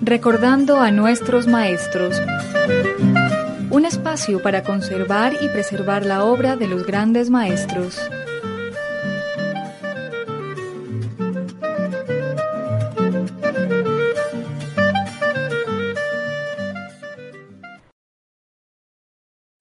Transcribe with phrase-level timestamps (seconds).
[0.00, 2.22] Recordando a nuestros maestros.
[3.70, 7.98] Un espacio para conservar y preservar la obra de los grandes maestros.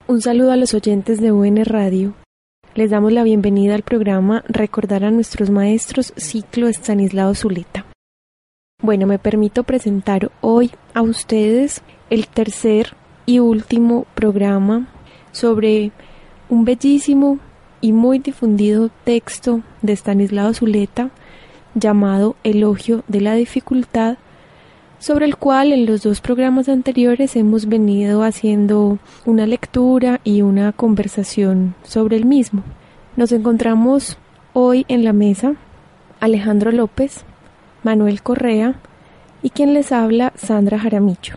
[0.08, 2.25] Un saludo a los oyentes de UN Radio.
[2.76, 7.86] Les damos la bienvenida al programa Recordar a nuestros maestros ciclo Estanislao Zuleta.
[8.84, 14.90] Bueno, me permito presentar hoy a ustedes el tercer y último programa
[15.32, 15.94] sobre
[16.50, 17.40] un bellísimo
[17.80, 21.12] y muy difundido texto de Estanislao Zuleta
[21.76, 24.18] llamado Elogio de la dificultad
[25.00, 30.72] sobre el cual en los dos programas anteriores hemos venido haciendo una lectura y una
[30.72, 32.64] conversación sobre el mismo.
[33.16, 34.18] Nos encontramos
[34.54, 35.56] hoy en la mesa
[36.20, 37.24] Alejandro López,
[37.84, 38.76] Manuel Correa
[39.42, 41.36] y quien les habla Sandra Jaramillo.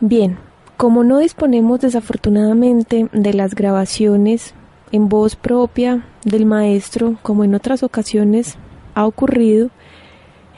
[0.00, 0.38] Bien,
[0.76, 4.54] como no disponemos desafortunadamente de las grabaciones
[4.92, 8.56] en voz propia del maestro como en otras ocasiones
[8.94, 9.70] ha ocurrido,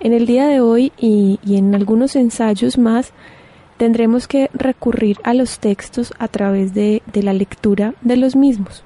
[0.01, 3.13] en el día de hoy y, en algunos ensayos más
[3.77, 8.83] tendremos que recurrir a los textos a través de, de la lectura de los mismos.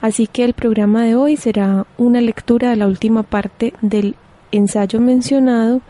[0.00, 4.14] Así que el programa de hoy será una lectura de la última parte del
[4.52, 5.80] ensayo mencionado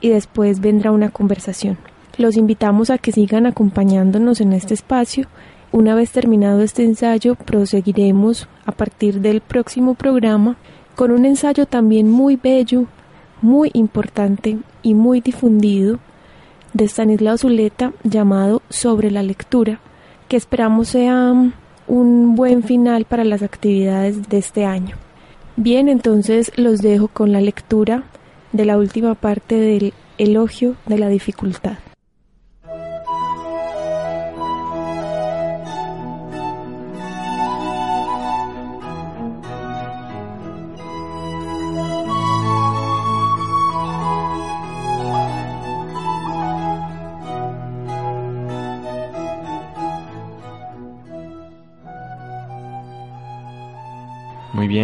[0.00, 1.78] y después vendrá una conversación.
[2.16, 5.28] Los invitamos a que sigan acompañándonos en este espacio.
[5.70, 10.56] Una vez terminado este ensayo, proseguiremos a partir del próximo programa
[10.96, 12.86] con un ensayo también muy bello
[13.40, 15.98] muy importante y muy difundido
[16.72, 19.80] de Stanislao Zuleta llamado Sobre la lectura,
[20.28, 21.32] que esperamos sea
[21.86, 24.96] un buen final para las actividades de este año.
[25.56, 28.04] Bien, entonces los dejo con la lectura
[28.52, 31.78] de la última parte del elogio de la dificultad.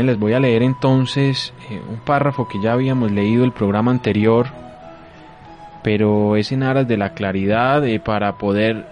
[0.05, 4.47] Les voy a leer entonces eh, un párrafo que ya habíamos leído el programa anterior,
[5.83, 8.87] pero es en aras de la claridad eh, para poder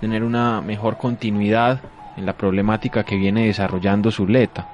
[0.00, 1.80] tener una mejor continuidad
[2.16, 4.68] en la problemática que viene desarrollando Zuleta.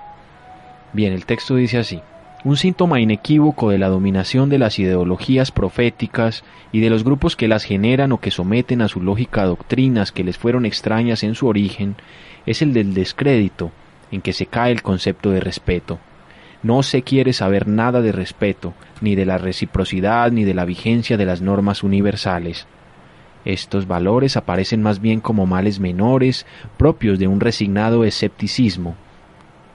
[0.93, 2.01] Bien, el texto dice así.
[2.45, 7.47] Un síntoma inequívoco de la dominación de las ideologías proféticas y de los grupos que
[7.47, 11.47] las generan o que someten a su lógica doctrinas que les fueron extrañas en su
[11.47, 11.95] origen
[12.45, 13.71] es el del descrédito,
[14.13, 15.99] en que se cae el concepto de respeto.
[16.63, 21.17] No se quiere saber nada de respeto, ni de la reciprocidad, ni de la vigencia
[21.17, 22.69] de las normas universales.
[23.45, 26.47] Estos valores aparecen más bien como males menores
[26.77, 28.95] propios de un resignado escepticismo,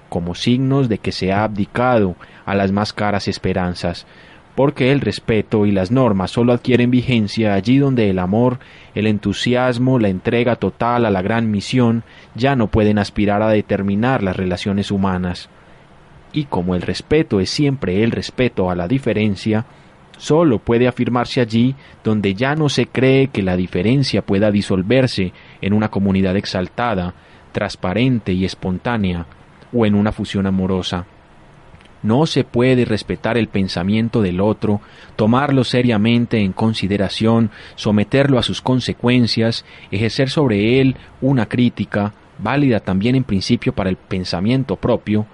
[0.08, 2.16] como signos de que se ha abdicado
[2.46, 4.08] a las más caras esperanzas,
[4.58, 8.58] porque el respeto y las normas sólo adquieren vigencia allí donde el amor,
[8.96, 12.02] el entusiasmo, la entrega total a la gran misión
[12.34, 15.52] ya no pueden aspirar a determinar las relaciones humanas.
[16.34, 19.68] Y como el respeto es siempre el respeto a la diferencia,
[20.18, 25.74] sólo puede afirmarse allí donde ya no se cree que la diferencia pueda disolverse en
[25.74, 27.14] una comunidad exaltada,
[27.52, 29.28] transparente y espontánea,
[29.72, 31.06] o en una fusión amorosa.
[32.04, 34.82] No se puede respetar el pensamiento del otro,
[35.16, 43.16] tomarlo seriamente en consideración, someterlo a sus consecuencias, ejercer sobre él una crítica, válida también
[43.16, 45.26] en principio para el pensamiento propio,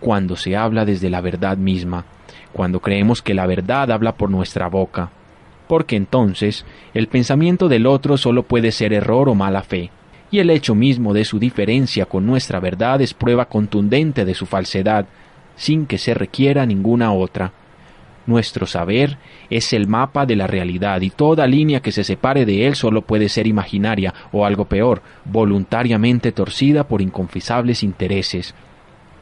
[0.00, 2.04] cuando se habla desde la verdad misma,
[2.52, 5.10] cuando creemos que la verdad habla por nuestra boca,
[5.68, 6.64] porque entonces
[6.94, 9.90] el pensamiento del otro solo puede ser error o mala fe,
[10.30, 14.46] y el hecho mismo de su diferencia con nuestra verdad es prueba contundente de su
[14.46, 15.06] falsedad,
[15.56, 17.52] sin que se requiera ninguna otra.
[18.26, 19.18] Nuestro saber
[19.50, 23.02] es el mapa de la realidad y toda línea que se separe de él solo
[23.02, 28.54] puede ser imaginaria o algo peor, voluntariamente torcida por inconfesables intereses.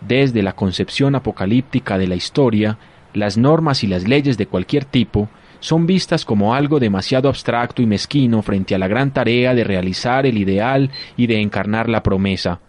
[0.00, 2.78] Desde la concepción apocalíptica de la historia,
[3.12, 5.28] las normas y las leyes de cualquier tipo
[5.60, 10.26] son vistas como algo demasiado abstracto y mezquino frente a la gran tarea de realizar
[10.26, 12.60] el ideal y de encarnar la promesa,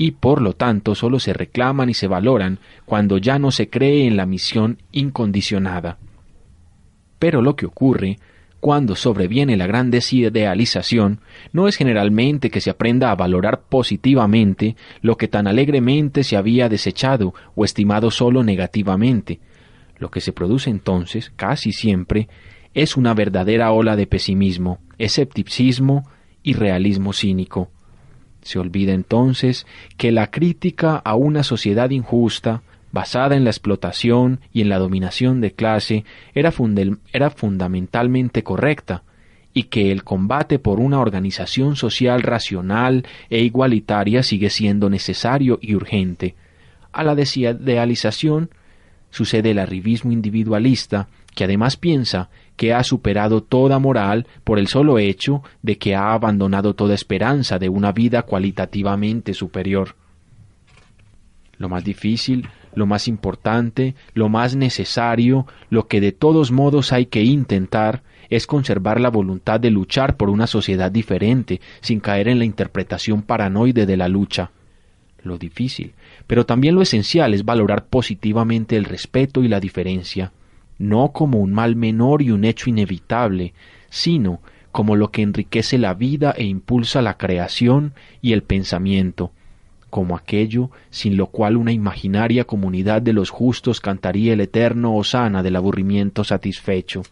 [0.00, 4.06] y por lo tanto solo se reclaman y se valoran cuando ya no se cree
[4.06, 5.98] en la misión incondicionada.
[7.18, 8.16] Pero lo que ocurre
[8.60, 11.20] cuando sobreviene la gran desidealización,
[11.52, 16.70] no es generalmente que se aprenda a valorar positivamente lo que tan alegremente se había
[16.70, 19.38] desechado o estimado solo negativamente.
[19.98, 22.26] Lo que se produce entonces, casi siempre,
[22.72, 26.08] es una verdadera ola de pesimismo, escepticismo
[26.42, 27.70] y realismo cínico.
[28.42, 29.66] Se olvida entonces
[29.96, 35.40] que la crítica a una sociedad injusta, basada en la explotación y en la dominación
[35.40, 36.04] de clase,
[36.34, 36.52] era,
[37.12, 39.02] era, fundamentalmente correcta,
[39.52, 45.74] y que el combate por una organización social racional e igualitaria sigue siendo necesario y
[45.74, 46.34] urgente.
[46.92, 48.50] A la desidealización
[49.10, 54.98] sucede el arribismo individualista, que además piensa que ha superado toda moral por el solo
[54.98, 59.96] hecho de que ha abandonado toda esperanza de una vida cualitativamente superior.
[61.56, 67.06] Lo más difícil lo más importante, lo más necesario, lo que de todos modos hay
[67.06, 72.38] que intentar, es conservar la voluntad de luchar por una sociedad diferente, sin caer en
[72.38, 74.50] la interpretación paranoide de la lucha.
[75.22, 75.94] Lo difícil,
[76.26, 80.32] pero también lo esencial es valorar positivamente el respeto y la diferencia,
[80.80, 83.52] no como un mal menor y un hecho inevitable,
[83.90, 84.40] sino
[84.72, 87.92] como lo que enriquece la vida e impulsa la creación
[88.22, 89.30] y el pensamiento,
[89.90, 95.42] como aquello sin lo cual una imaginaria comunidad de los justos cantaría el eterno hosana
[95.42, 97.02] del aburrimiento satisfecho.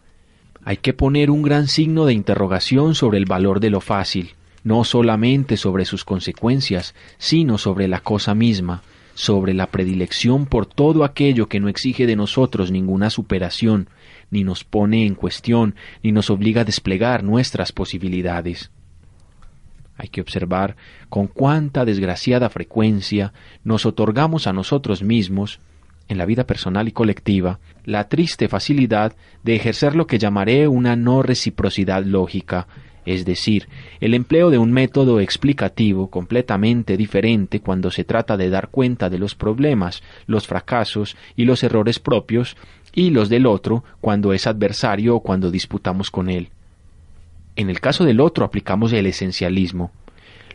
[0.65, 4.31] Hay que poner un gran signo de interrogación sobre el valor de lo fácil,
[4.65, 8.83] no solamente sobre sus consecuencias, sino sobre la cosa misma,
[9.19, 13.89] sobre la predilección por todo aquello que no exige de nosotros ninguna superación,
[14.31, 15.75] ni nos pone en cuestión,
[16.05, 18.71] ni nos obliga a desplegar nuestras posibilidades.
[19.97, 20.77] Hay que observar
[21.09, 23.33] con cuánta desgraciada frecuencia
[23.65, 25.59] nos otorgamos a nosotros mismos,
[26.07, 30.95] en la vida personal y colectiva, la triste facilidad de ejercer lo que llamaré una
[30.95, 32.69] no reciprocidad lógica,
[33.09, 33.69] es decir,
[34.01, 39.19] el empleo de un método explicativo completamente diferente cuando se trata de dar cuenta de
[39.19, 42.57] los problemas, los fracasos y los errores propios,
[42.95, 46.49] y los del otro cuando es adversario o cuando disputamos con él.
[47.57, 49.91] En el caso del otro aplicamos el esencialismo.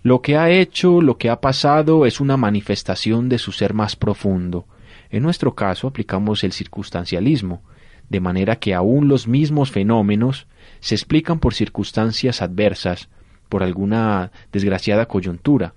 [0.03, 3.95] Lo que ha hecho, lo que ha pasado es una manifestación de su ser más
[3.95, 4.65] profundo.
[5.09, 7.61] En nuestro caso aplicamos el circunstancialismo,
[8.09, 10.47] de manera que aún los mismos fenómenos
[10.79, 13.09] se explican por circunstancias adversas,
[13.49, 15.73] por alguna desgraciada coyuntura.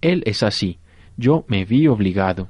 [0.00, 0.78] Él es así,
[1.16, 2.48] yo me vi obligado.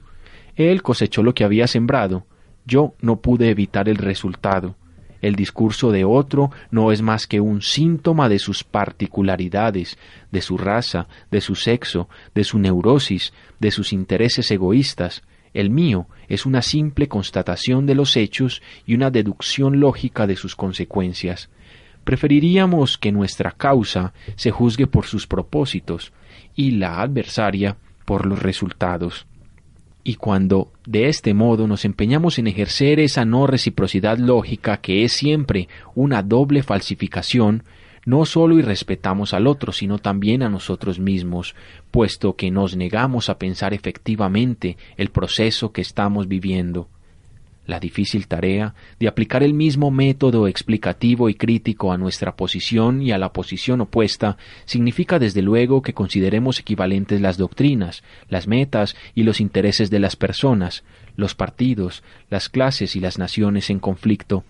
[0.57, 2.27] Él cosechó lo que había sembrado,
[2.67, 4.77] yo no pude evitar el resultado.
[5.21, 9.99] El discurso de otro no es más que un síntoma de sus particularidades,
[10.31, 15.23] de su raza, de su sexo, de su neurosis, de sus intereses egoístas.
[15.53, 20.55] El mío es una simple constatación de los hechos y una deducción lógica de sus
[20.55, 21.51] consecuencias.
[22.05, 26.13] Preferiríamos que nuestra causa se juzgue por sus propósitos
[26.55, 29.27] y la adversaria por los resultados.
[30.03, 35.13] Y cuando de este modo nos empeñamos en ejercer esa no reciprocidad lógica que es
[35.13, 37.65] siempre una doble falsificación,
[38.07, 41.55] no sólo irrespetamos al otro, sino también a nosotros mismos,
[41.91, 46.89] puesto que nos negamos a pensar efectivamente el proceso que estamos viviendo.
[47.67, 53.13] La difícil tarea de aplicar el mismo método explicativo y crítico a nuestra posición y
[53.13, 59.23] a la posición opuesta significa desde luego que consideremos equivalentes las doctrinas, las metas y
[59.23, 60.83] los intereses de las personas,
[61.17, 64.43] los partidos, las clases y las naciones en conflicto,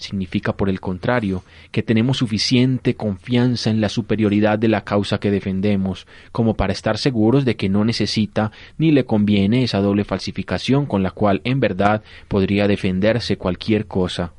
[0.00, 5.30] Significa, por el contrario, que tenemos suficiente confianza en la superioridad de la causa que
[5.30, 10.86] defendemos, como para estar seguros de que no necesita ni le conviene esa doble falsificación
[10.86, 14.32] con la cual en verdad podría defenderse cualquier cosa.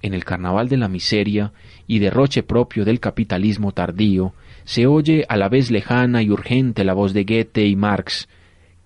[0.00, 1.52] En el carnaval de la miseria
[1.88, 4.32] y derroche propio del capitalismo tardío,
[4.62, 8.28] se oye a la vez lejana y urgente la voz de Goethe y Marx,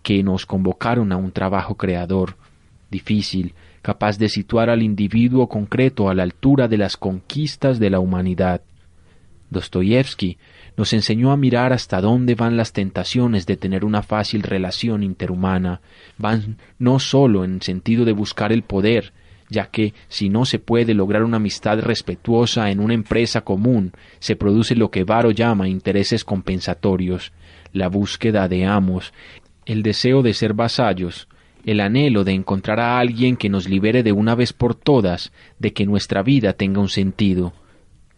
[0.03, 2.37] que nos convocaron a un trabajo creador,
[2.95, 7.99] difícil, capaz de situar al individuo concreto a la altura de las conquistas de la
[7.99, 8.63] humanidad.
[9.51, 10.39] Dostoyevsky
[10.77, 15.81] nos enseñó a mirar hasta dónde van las tentaciones de tener una fácil relación interhumana,
[16.19, 19.13] van no sólo en sentido de buscar el poder,
[19.51, 24.37] ya que si no se puede lograr una amistad respetuosa en una empresa común, se
[24.37, 27.33] produce lo que Varo llama intereses compensatorios,
[27.73, 29.13] la búsqueda de amos,
[29.67, 31.29] el deseo de ser vasallos,
[31.65, 35.73] el anhelo de encontrar a alguien que nos libere de una vez por todas de
[35.73, 37.53] que nuestra vida tenga un sentido.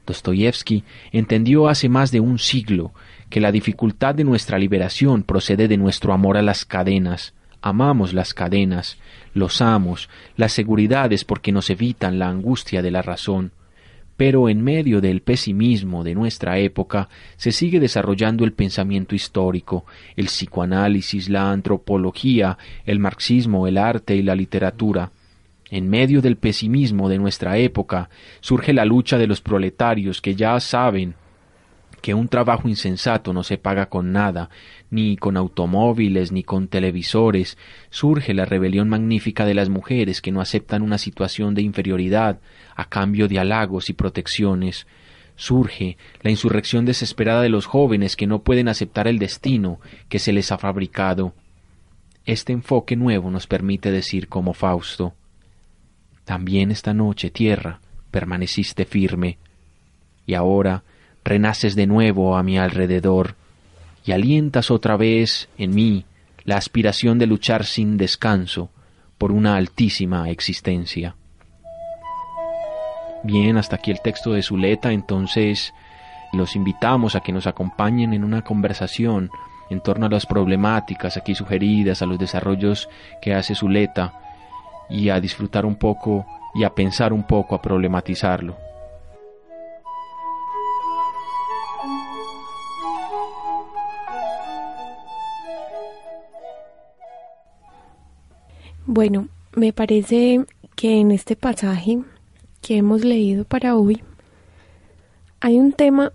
[0.06, 2.92] Dostoyevsky entendió hace más de un siglo
[3.28, 7.34] que la dificultad de nuestra liberación procede de nuestro amor a las cadenas.
[7.60, 8.98] Amamos las cadenas,
[9.34, 13.52] los amos, las seguridades porque nos evitan la angustia de la razón.
[14.16, 19.85] Pero en medio del pesimismo de nuestra época se sigue desarrollando el pensamiento histórico,
[20.16, 25.12] el psicoanálisis, la antropología, el marxismo, el arte y la literatura.
[25.70, 28.08] En medio del pesimismo de nuestra época
[28.40, 31.14] surge la lucha de los proletarios que ya saben
[32.00, 34.49] que un trabajo insensato no se paga con nada,
[34.90, 37.59] ni con automóviles, ni con televisores,
[37.90, 42.40] surge la rebelión magnífica de las mujeres que no aceptan una situación de inferioridad
[42.75, 44.87] a cambio de halagos y protecciones,
[45.37, 50.33] surge la insurrección desesperada de los jóvenes que no pueden aceptar el destino que se
[50.33, 51.35] les ha fabricado.
[52.25, 55.14] Este enfoque nuevo nos permite decir como Fausto
[56.25, 59.38] También esta noche, tierra, permaneciste firme,
[60.26, 60.83] y ahora
[61.25, 63.37] renaces de nuevo a mi alrededor
[64.06, 66.06] y alientas otra vez en mí
[66.44, 68.70] la aspiración de luchar sin descanso
[69.18, 71.16] por una altísima existencia.
[73.25, 75.75] Bien, hasta aquí el texto de Zuleta, entonces
[76.32, 79.30] los invitamos a que nos acompañen en una conversación
[79.70, 82.88] en torno a las problemáticas aquí sugeridas, a los desarrollos
[83.20, 84.14] que hace Zuleta
[84.88, 88.65] y a disfrutar un poco y a pensar un poco, a problematizarlo.
[98.96, 101.98] Bueno, me parece que en este pasaje
[102.62, 104.02] que hemos leído para hoy
[105.38, 106.14] hay un tema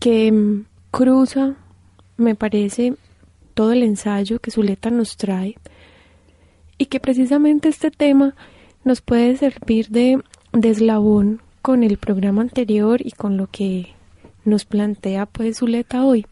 [0.00, 1.54] que mm, cruza,
[2.18, 2.92] me parece,
[3.54, 5.56] todo el ensayo que Zuleta nos trae
[6.76, 8.34] y que precisamente este tema
[8.84, 10.22] nos puede servir de,
[10.62, 13.94] eslabón con el programa anterior y con lo que
[14.44, 16.26] nos plantea pues Zuleta hoy.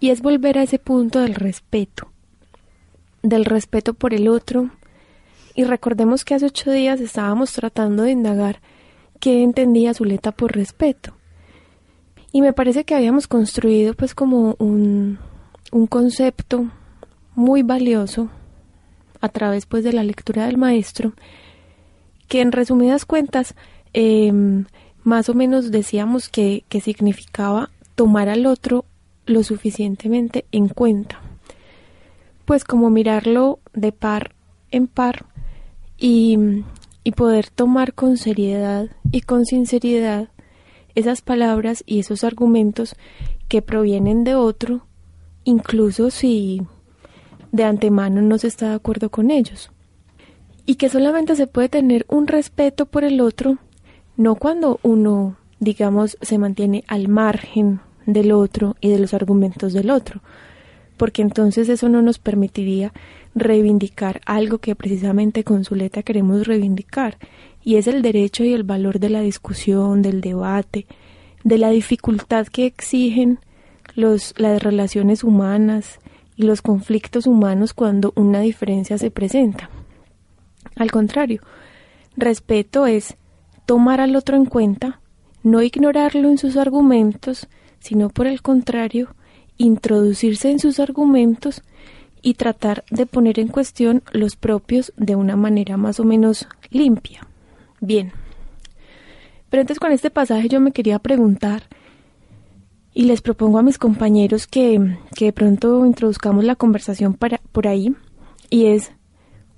[0.00, 2.09] Y es volver a ese punto del respeto
[3.22, 4.70] del respeto por el otro.
[5.54, 8.60] Y recordemos que hace ocho días estábamos tratando de indagar
[9.18, 11.14] qué entendía Zuleta por respeto.
[12.32, 15.18] Y me parece que habíamos construido pues como un,
[15.72, 16.70] un concepto
[17.34, 18.30] muy valioso
[19.20, 21.12] a través pues de la lectura del maestro,
[22.28, 23.54] que en resumidas cuentas
[23.92, 24.66] em,
[25.02, 28.84] más o menos decíamos que, que significaba tomar al otro
[29.26, 31.20] lo suficientemente en cuenta
[32.50, 34.34] pues como mirarlo de par
[34.72, 35.26] en par
[35.96, 36.36] y,
[37.04, 40.30] y poder tomar con seriedad y con sinceridad
[40.96, 42.96] esas palabras y esos argumentos
[43.46, 44.84] que provienen de otro,
[45.44, 46.62] incluso si
[47.52, 49.70] de antemano no se está de acuerdo con ellos.
[50.66, 53.58] Y que solamente se puede tener un respeto por el otro,
[54.16, 59.88] no cuando uno, digamos, se mantiene al margen del otro y de los argumentos del
[59.88, 60.20] otro,
[61.00, 62.92] porque entonces eso no nos permitiría
[63.34, 67.16] reivindicar algo que precisamente con Zuleta queremos reivindicar,
[67.64, 70.86] y es el derecho y el valor de la discusión, del debate,
[71.42, 73.38] de la dificultad que exigen
[73.94, 76.00] los, las relaciones humanas
[76.36, 79.70] y los conflictos humanos cuando una diferencia se presenta.
[80.76, 81.40] Al contrario,
[82.14, 83.16] respeto es
[83.64, 85.00] tomar al otro en cuenta,
[85.42, 89.14] no ignorarlo en sus argumentos, sino por el contrario,
[89.60, 91.62] introducirse en sus argumentos
[92.22, 97.26] y tratar de poner en cuestión los propios de una manera más o menos limpia.
[97.80, 98.12] Bien.
[99.50, 101.64] Pero antes con este pasaje yo me quería preguntar
[102.94, 107.68] y les propongo a mis compañeros que, que de pronto introduzcamos la conversación para, por
[107.68, 107.94] ahí
[108.48, 108.92] y es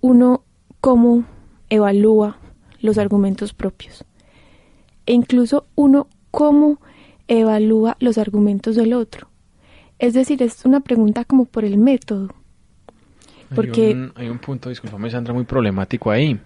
[0.00, 0.42] uno
[0.80, 1.24] cómo
[1.70, 2.38] evalúa
[2.80, 4.04] los argumentos propios
[5.06, 6.80] e incluso uno cómo
[7.28, 9.31] evalúa los argumentos del otro.
[10.02, 12.34] Es decir, es una pregunta como por el método.
[13.54, 16.40] Porque hay un, hay un punto, discúlpame Sandra, muy problemático ahí.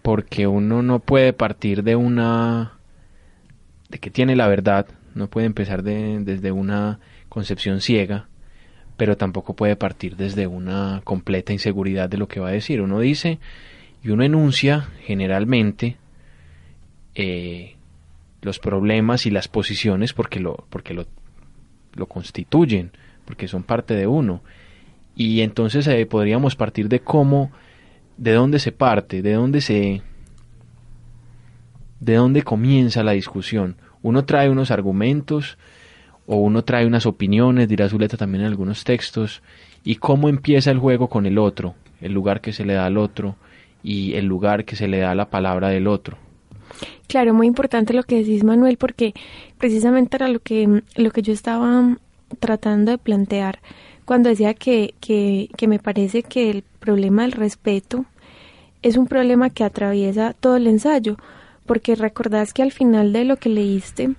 [0.00, 2.74] Porque uno no puede partir de una...
[3.88, 8.28] de que tiene la verdad, no puede empezar de, desde una concepción ciega,
[8.96, 12.80] pero tampoco puede partir desde una completa inseguridad de lo que va a decir.
[12.80, 13.40] Uno dice
[14.04, 15.96] y uno enuncia generalmente
[17.16, 17.74] eh,
[18.40, 21.06] los problemas y las posiciones porque lo, porque lo
[21.94, 22.90] lo constituyen,
[23.24, 24.42] porque son parte de uno.
[25.16, 27.50] Y entonces eh, podríamos partir de cómo,
[28.16, 30.02] de dónde se parte, de dónde se,
[32.00, 33.76] de dónde comienza la discusión.
[34.02, 35.58] Uno trae unos argumentos
[36.26, 39.42] o uno trae unas opiniones, dirá Zuleta también en algunos textos,
[39.84, 42.98] y cómo empieza el juego con el otro, el lugar que se le da al
[42.98, 43.36] otro
[43.82, 46.18] y el lugar que se le da a la palabra del otro.
[47.08, 49.14] Claro, muy importante lo que decís Manuel, porque
[49.60, 51.96] precisamente era lo que, lo que yo estaba
[52.40, 53.60] tratando de plantear
[54.04, 58.06] cuando decía que, que, que me parece que el problema del respeto
[58.82, 61.16] es un problema que atraviesa todo el ensayo,
[61.66, 64.16] porque recordás que al final de lo que leíste,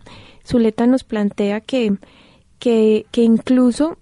[0.47, 1.97] Zuleta nos plantea que,
[2.59, 3.97] que, que incluso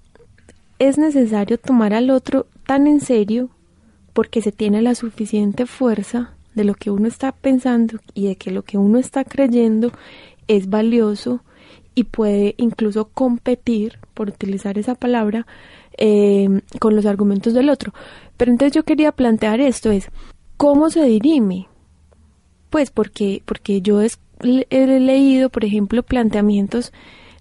[0.78, 3.50] es necesario tomar al otro tan en serio
[4.14, 8.52] porque se tiene la suficiente fuerza de lo que uno está pensando y de que
[8.52, 9.92] lo que uno está creyendo
[10.50, 11.42] es valioso
[11.96, 15.48] y puede incluso competir, por utilizar esa palabra,
[15.98, 17.94] eh, con los argumentos del otro.
[18.36, 20.10] Pero entonces yo quería plantear esto, es,
[20.58, 21.68] ¿cómo se dirime?
[22.70, 26.92] Pues porque, porque yo he leído, por ejemplo, planteamientos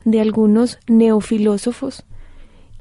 [0.05, 2.05] de algunos neofilósofos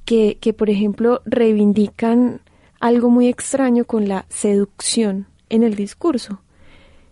[0.06, 2.42] que, que, por ejemplo, reivindican
[2.80, 6.40] algo muy extraño con la seducción en el discurso.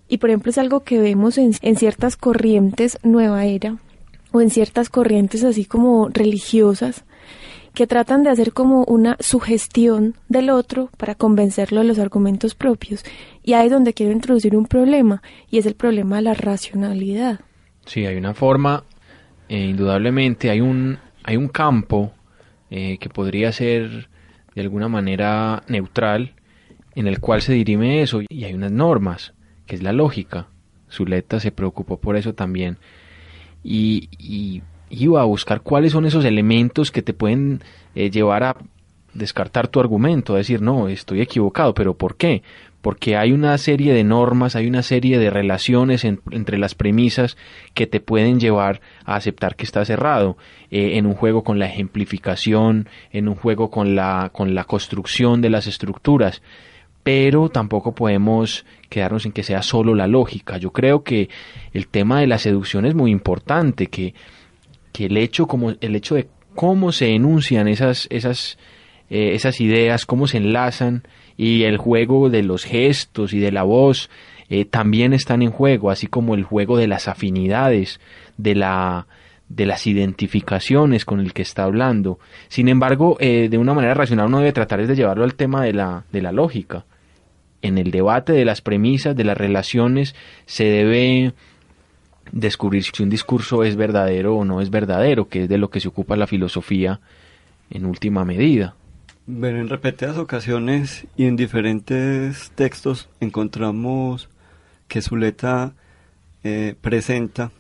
[0.08, 3.78] Y por ejemplo es algo que vemos en, en, ciertas corrientes nueva era
[4.32, 7.06] o en ciertas corrientes así como religiosas
[7.76, 13.04] que tratan de hacer como una sugestión del otro para convencerlo de los argumentos propios.
[13.44, 15.22] Y ahí es donde quiero introducir un problema
[15.52, 17.42] y es el problema de la racionalidad.
[17.86, 18.84] Sí, hay una forma,
[19.50, 22.14] eh, indudablemente hay un, hay un campo
[22.72, 24.10] eh, que podría ser
[24.56, 26.34] de alguna manera neutral
[26.96, 29.34] en el cual se dirime eso y hay unas normas,
[29.66, 30.48] que es la lógica.
[30.92, 32.78] Zuleta se preocupó por eso también
[33.64, 37.62] y, y iba a buscar cuáles son esos elementos que te pueden
[37.96, 38.56] eh, llevar a
[39.14, 42.44] descartar tu argumento, a decir, no, estoy equivocado, pero ¿por qué?
[42.82, 47.36] Porque hay una serie de normas, hay una serie de relaciones entre las premisas
[47.74, 50.38] que te pueden llevar a aceptar que estás errado.
[50.70, 55.42] Eh, en un juego con la ejemplificación, en un juego con la, con la construcción
[55.42, 56.44] de las estructuras
[57.06, 60.58] pero tampoco podemos quedarnos en que sea solo la lógica.
[60.58, 61.28] Yo creo que
[61.74, 64.14] el tema de la seducción es muy importante, que,
[64.94, 68.58] que el hecho como el hecho de cómo se enuncian esas esas
[69.10, 71.04] eh, esas ideas, cómo se enlazan
[71.36, 74.10] y el juego de los gestos y de la voz
[74.50, 78.00] eh, también están en juego, así como el juego de las afinidades,
[78.38, 79.08] de la
[79.50, 82.18] de las identificaciones con el que está hablando.
[82.48, 85.74] Sin embargo, eh, de una manera racional uno debe tratar de llevarlo al tema de
[85.74, 86.86] la, de la lógica
[87.66, 91.34] en el debate de las premisas, de las relaciones, se debe
[92.32, 95.80] descubrir si un discurso es verdadero o no es verdadero, que es de lo que
[95.80, 97.00] se ocupa la filosofía
[97.70, 98.76] en última medida.
[99.28, 104.30] Bueno, en repetidas ocasiones y en diferentes textos encontramos
[104.88, 105.74] que Zuleta
[106.44, 107.52] eh, presenta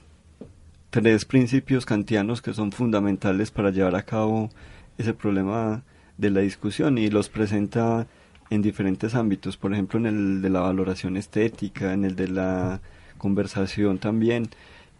[0.91, 4.51] tres principios kantianos que son fundamentales para llevar a cabo
[4.99, 5.83] ese problema
[6.17, 8.07] de la discusión y los presenta
[8.49, 12.81] en diferentes ámbitos, por ejemplo en el de la valoración estética, en el de la
[13.17, 14.49] conversación también,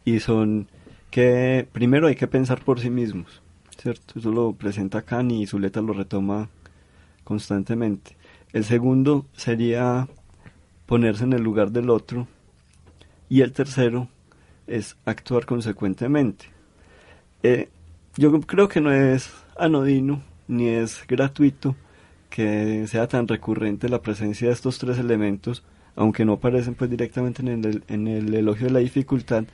[0.04, 0.68] y son
[1.12, 3.42] que primero hay que pensar por sí mismos,
[3.78, 4.20] ¿cierto?
[4.20, 6.50] Eso lo presenta Kant y Zuleta lo retoma
[7.24, 8.18] constantemente.
[8.54, 10.08] El segundo sería
[10.86, 12.28] ponerse en el lugar del otro
[13.30, 14.08] y el tercero
[14.68, 16.48] es actuar consecuentemente.
[17.44, 17.70] Eh,
[18.18, 21.76] yo creo que no es anodino ni es gratuito
[22.36, 25.64] que sea tan recurrente la presencia de estos tres elementos,
[25.96, 29.46] aunque no aparecen pues directamente en el, elogio de la dificultad,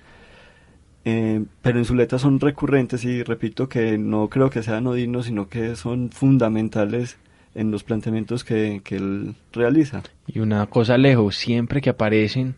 [1.05, 5.27] eh, pero en su letra son recurrentes y repito que no creo que sean odinos,
[5.27, 7.17] sino que son fundamentales
[7.53, 10.01] en los planteamientos que, que él realiza.
[10.25, 12.55] Y una cosa lejos, siempre que aparecen,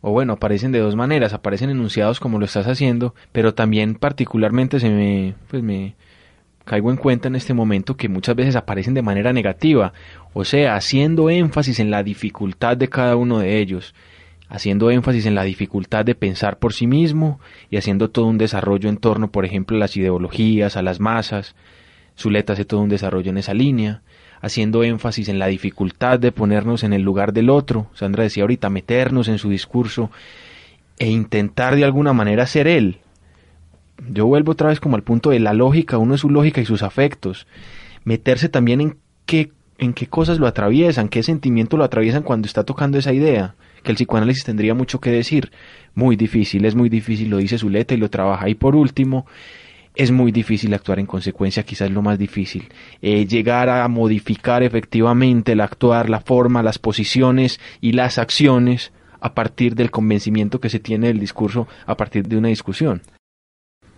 [0.00, 4.80] o bueno, aparecen de dos maneras, aparecen enunciados como lo estás haciendo, pero también particularmente
[4.80, 5.94] se me, pues me,
[6.64, 9.92] caigo en cuenta en este momento que muchas veces aparecen de manera negativa,
[10.32, 13.94] o sea, haciendo énfasis en la dificultad de cada uno de ellos,
[14.48, 18.88] haciendo énfasis en la dificultad de pensar por sí mismo y haciendo todo un desarrollo
[18.88, 21.54] en torno, por ejemplo, a las ideologías, a las masas.
[22.18, 24.02] Zuleta hace todo un desarrollo en esa línea,
[24.42, 27.86] haciendo énfasis en la dificultad de ponernos en el lugar del otro.
[27.94, 30.10] Sandra decía ahorita, meternos en su discurso
[30.98, 32.98] e intentar de alguna manera ser él,
[34.10, 36.64] yo vuelvo otra vez como al punto de la lógica, uno es su lógica y
[36.64, 37.46] sus afectos.
[38.04, 42.64] Meterse también en qué, en qué cosas lo atraviesan, qué sentimiento lo atraviesan cuando está
[42.64, 45.52] tocando esa idea, que el psicoanálisis tendría mucho que decir.
[45.94, 48.48] Muy difícil, es muy difícil, lo dice Zuleta y lo trabaja.
[48.48, 49.26] Y por último,
[49.94, 52.68] es muy difícil actuar en consecuencia, quizás lo más difícil.
[53.02, 59.34] Eh, llegar a modificar efectivamente el actuar, la forma, las posiciones y las acciones a
[59.34, 63.02] partir del convencimiento que se tiene del discurso a partir de una discusión.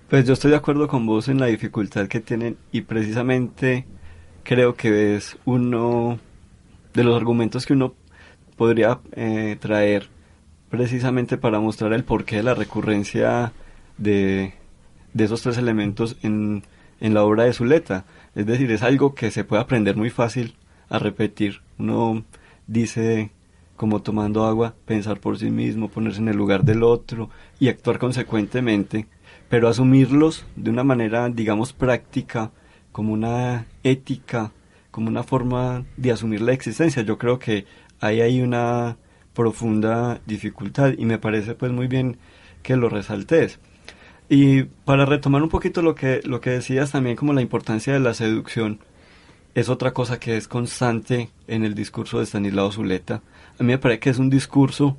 [0.09, 3.87] Pues yo estoy de acuerdo con vos en la dificultad que tienen y precisamente
[4.43, 6.19] creo que es uno
[6.93, 7.95] de los argumentos que uno
[8.57, 10.11] podría eh, traer
[10.69, 13.53] precisamente para mostrar el porqué de la recurrencia
[13.97, 14.53] de,
[15.15, 16.65] de esos tres elementos en,
[17.01, 18.05] en la obra de Zuleta.
[18.35, 20.55] Es decir, es algo que se puede aprender muy fácil
[20.91, 21.63] a repetir.
[21.79, 22.25] Uno
[22.67, 23.31] dice,
[23.75, 27.99] como tomando agua, pensar por sí mismo, ponerse en el lugar del otro y actuar
[27.99, 29.07] consecuentemente,
[29.55, 32.51] pero asumirlos de una manera, digamos, práctica,
[32.91, 34.51] como una ética,
[34.91, 37.03] como una forma de asumir la existencia.
[37.03, 37.65] Yo creo que
[38.01, 38.97] ahí hay una
[39.33, 42.17] profunda dificultad y me parece pues muy bien
[42.65, 43.61] que lo resaltes.
[44.29, 48.01] Y para retomar un poquito lo que, lo que decías también como la importancia de
[48.01, 48.81] la seducción,
[49.55, 53.23] es otra cosa que es constante en el discurso de Stanislao Zuleta.
[53.61, 54.97] A mí me parece que es un discurso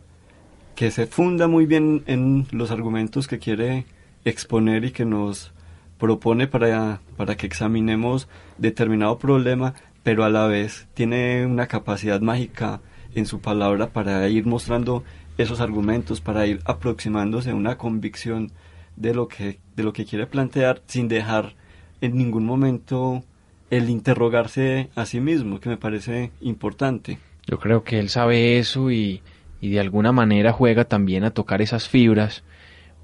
[0.76, 3.86] que se funda muy bien en los argumentos que quiere
[4.26, 5.54] exponer y que nos
[5.98, 12.82] propone para, para que examinemos determinado problema, pero a la vez tiene una capacidad mágica
[13.16, 15.04] en su palabra para ir mostrando
[15.38, 18.52] esos argumentos, para ir aproximándose a una convicción
[18.96, 21.54] de lo que, de lo que quiere plantear sin dejar
[22.02, 23.24] en ningún momento
[23.70, 27.18] el interrogarse a sí mismo, que me parece importante.
[27.48, 29.22] Yo creo que él sabe eso y,
[29.60, 32.44] y de alguna manera juega también a tocar esas fibras.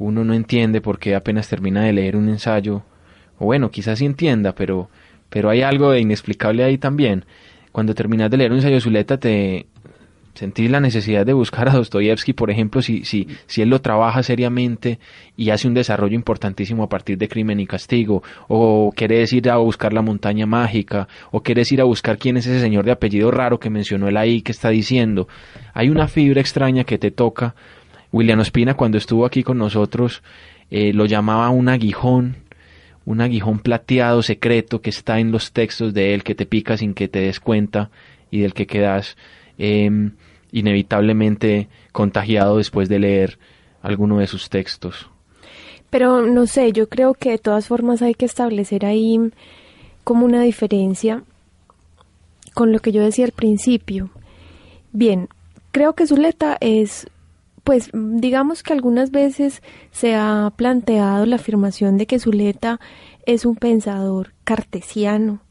[0.02, 2.82] Uno no entiende por qué apenas termina de leer un ensayo,
[3.38, 4.90] o bueno, quizás sí entienda, pero,
[5.30, 7.26] pero hay algo de inexplicable ahí también.
[7.72, 9.68] Cuando terminas de leer un ensayo de Zuleta te,
[10.34, 14.24] sentir la necesidad de buscar a Dostoyevsky, por ejemplo, si, si, si él lo trabaja
[14.24, 15.00] seriamente
[15.38, 19.58] y hace un desarrollo importantísimo a partir de Crimen y Castigo, o querés ir a
[19.58, 23.30] buscar la montaña mágica, o querés ir a buscar quién es ese señor de apellido
[23.30, 25.28] raro que mencionó él ahí, que está diciendo,
[25.74, 27.54] hay una fibra extraña que te toca.
[28.12, 30.22] William Ospina cuando estuvo aquí con nosotros
[30.70, 32.38] eh, lo llamaba un aguijón,
[33.06, 36.94] un aguijón plateado secreto que está en los textos de él, que te pica sin
[36.94, 37.90] que te des cuenta
[38.30, 39.18] y del que quedas
[39.64, 40.14] Em,
[40.52, 43.38] inevitablemente contagiado después de leer
[43.84, 45.08] alguno de sus textos.
[45.92, 49.20] Pero no sé, yo creo que de todas formas hay que establecer ahí
[50.04, 51.24] como una diferencia
[52.56, 54.10] con lo que yo decía al principio.
[54.94, 55.30] Bien,
[55.72, 57.06] creo que Zuleta es,
[57.64, 62.80] pues digamos que algunas veces se ha planteado la afirmación de que Zuleta
[63.26, 65.42] es un pensador cartesiano,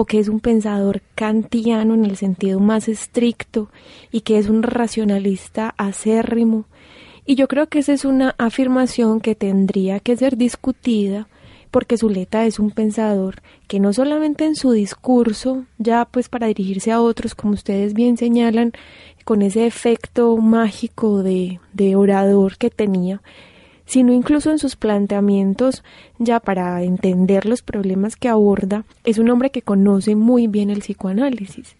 [0.00, 3.68] o que es un pensador kantiano en el sentido más estricto
[4.12, 6.66] y que es un racionalista acérrimo.
[7.26, 11.26] Y yo creo que esa es una afirmación que tendría que ser discutida
[11.68, 16.90] porque Zuleta es un pensador que no solamente en su discurso, ya pues para dirigirse
[16.92, 18.72] a otros, como ustedes bien señalan,
[19.24, 23.20] con ese efecto mágico de, de orador que tenía,
[23.84, 25.82] sino incluso en sus planteamientos
[26.18, 30.80] ya para entender los problemas que aborda, es un hombre que conoce muy bien el
[30.80, 31.76] psicoanálisis.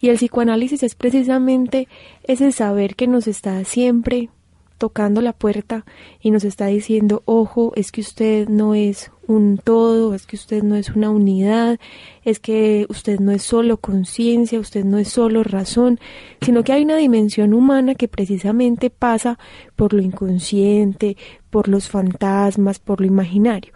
[0.00, 1.88] Y el psicoanálisis es precisamente
[2.22, 4.30] ese saber que nos está siempre
[4.78, 5.84] tocando la puerta
[6.20, 10.62] y nos está diciendo, ojo, es que usted no es un todo, es que usted
[10.62, 11.78] no es una unidad,
[12.24, 16.00] es que usted no es solo conciencia, usted no es solo razón,
[16.40, 19.38] sino que hay una dimensión humana que precisamente pasa
[19.76, 21.16] por lo inconsciente,
[21.50, 23.72] por los fantasmas, por lo imaginario.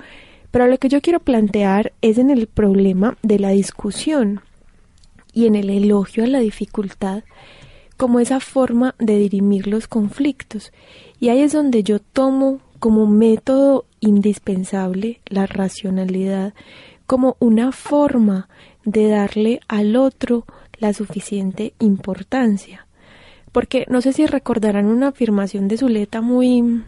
[0.50, 4.40] Pero lo que yo quiero plantear es en el problema de la discusión
[5.34, 7.24] y en el elogio a la dificultad
[7.98, 10.72] como esa forma de dirimir los conflictos.
[11.20, 16.53] Y ahí es donde yo tomo como método indispensable la racionalidad,
[17.07, 18.49] como una forma
[18.85, 20.47] de darle al otro
[20.81, 22.88] la suficiente importancia.
[23.53, 26.83] Porque no sé si recordarán una afirmación de Zuleta muy,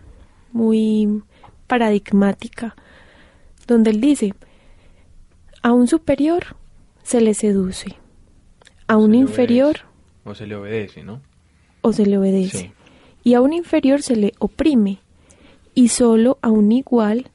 [0.51, 1.23] muy
[1.69, 2.75] paradigmática,
[3.69, 4.35] donde él dice,
[5.63, 6.57] a un superior
[7.05, 7.95] se le seduce,
[8.89, 9.77] a un inferior
[10.25, 11.21] o se le obedece, ¿no?
[11.83, 12.73] O se le obedece.
[13.23, 15.04] Y a un inferior se le oprime.
[15.75, 17.31] Y solo a un igual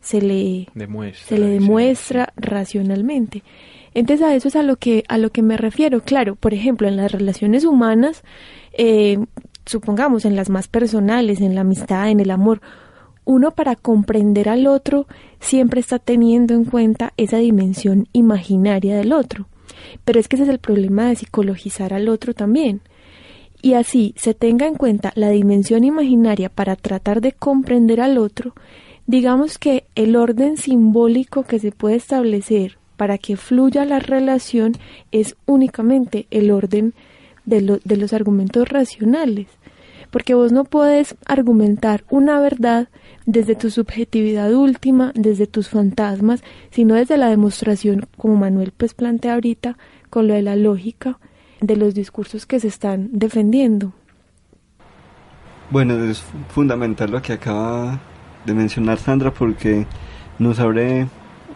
[0.00, 3.42] se le demuestra, se le demuestra racionalmente.
[3.94, 6.00] Entonces a eso es a lo que a lo que me refiero.
[6.00, 8.24] Claro, por ejemplo, en las relaciones humanas,
[8.72, 9.18] eh,
[9.66, 12.60] supongamos en las más personales, en la amistad, en el amor,
[13.24, 15.06] uno para comprender al otro
[15.40, 19.46] siempre está teniendo en cuenta esa dimensión imaginaria del otro.
[20.04, 22.80] Pero es que ese es el problema de psicologizar al otro también.
[23.62, 28.54] Y así se tenga en cuenta la dimensión imaginaria para tratar de comprender al otro,
[29.06, 34.72] digamos que el orden simbólico que se puede establecer para que fluya la relación
[35.12, 36.92] es únicamente el orden
[37.44, 39.46] de, los argumentos racionales.
[40.10, 42.88] porque vos no puedes argumentar una verdad
[43.24, 49.34] desde tu subjetividad última, desde tus fantasmas, sino desde la demostración, como Manuel pues plantea
[49.34, 49.78] ahorita,
[50.10, 51.18] con lo de la lógica
[51.62, 53.92] de los discursos que se están defendiendo.
[55.70, 57.98] Bueno, es fundamental lo que acaba
[58.44, 59.86] de mencionar Sandra porque
[60.38, 61.06] nos abre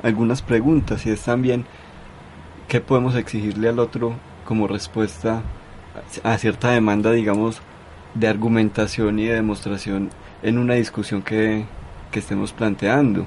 [0.03, 1.67] algunas preguntas y es también
[2.69, 4.15] qué podemos exigirle al otro
[4.45, 5.43] como respuesta
[6.23, 7.61] a cierta demanda, digamos,
[8.15, 10.11] de argumentación y de demostración
[10.43, 11.65] en una discusión que,
[12.11, 13.27] que estemos planteando.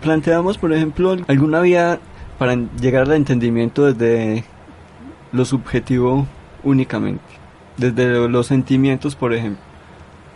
[0.00, 2.00] Planteamos, por ejemplo, alguna vía
[2.38, 4.44] para llegar al entendimiento desde
[5.32, 6.26] lo subjetivo
[6.62, 7.22] únicamente,
[7.76, 9.62] desde los sentimientos, por ejemplo.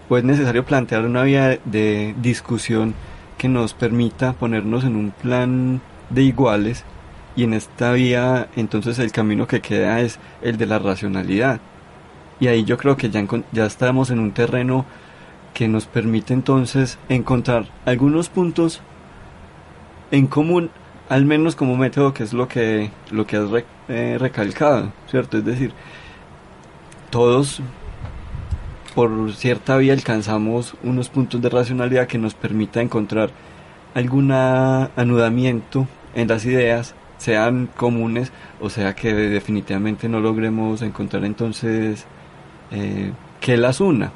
[0.08, 2.94] Pues es necesario plantear una vía de discusión
[3.38, 5.80] que nos permita ponernos en un plan
[6.10, 6.84] de iguales
[7.36, 11.60] y en esta vía entonces el camino que queda es el de la racionalidad.
[12.40, 14.84] Y ahí yo creo que ya, ya estamos en un terreno
[15.54, 18.82] que nos permite entonces encontrar algunos puntos
[20.10, 20.70] en común,
[21.08, 23.50] al menos como método, que es lo que, lo que has
[23.88, 25.38] eh, recalcado, ¿cierto?
[25.38, 25.72] Es decir,
[27.10, 27.60] todos
[28.94, 33.30] por cierta vía alcanzamos unos puntos de racionalidad que nos permita encontrar
[33.94, 42.04] algún anudamiento en las ideas sean comunes o sea que definitivamente no logremos encontrar entonces
[42.70, 44.12] eh, que las una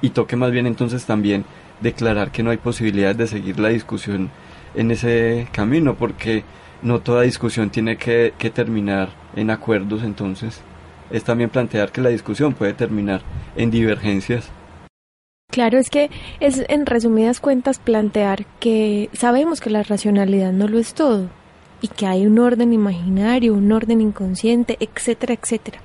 [0.00, 1.44] y toque más bien entonces también
[1.80, 4.30] declarar que no hay posibilidad de seguir la discusión
[4.74, 6.44] en ese camino porque
[6.82, 10.60] no toda discusión tiene que, terminar en acuerdos entonces
[11.10, 13.22] es también plantear que la discusión puede terminar
[13.56, 14.50] en divergencias
[15.50, 16.10] Claro, es que
[16.40, 21.30] es en resumidas cuentas plantear que sabemos que la racionalidad no lo es todo,
[21.80, 25.80] y que hay un orden imaginario, un orden inconsciente, etcétera, etcétera.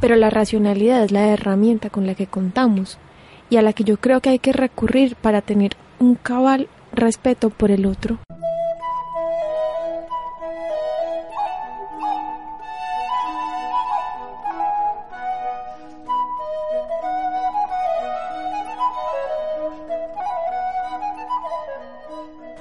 [0.00, 2.98] Pero la racionalidad es la herramienta con la que contamos
[3.50, 7.50] y a la que yo creo que hay que recurrir para tener un cabal respeto
[7.50, 8.18] por el otro.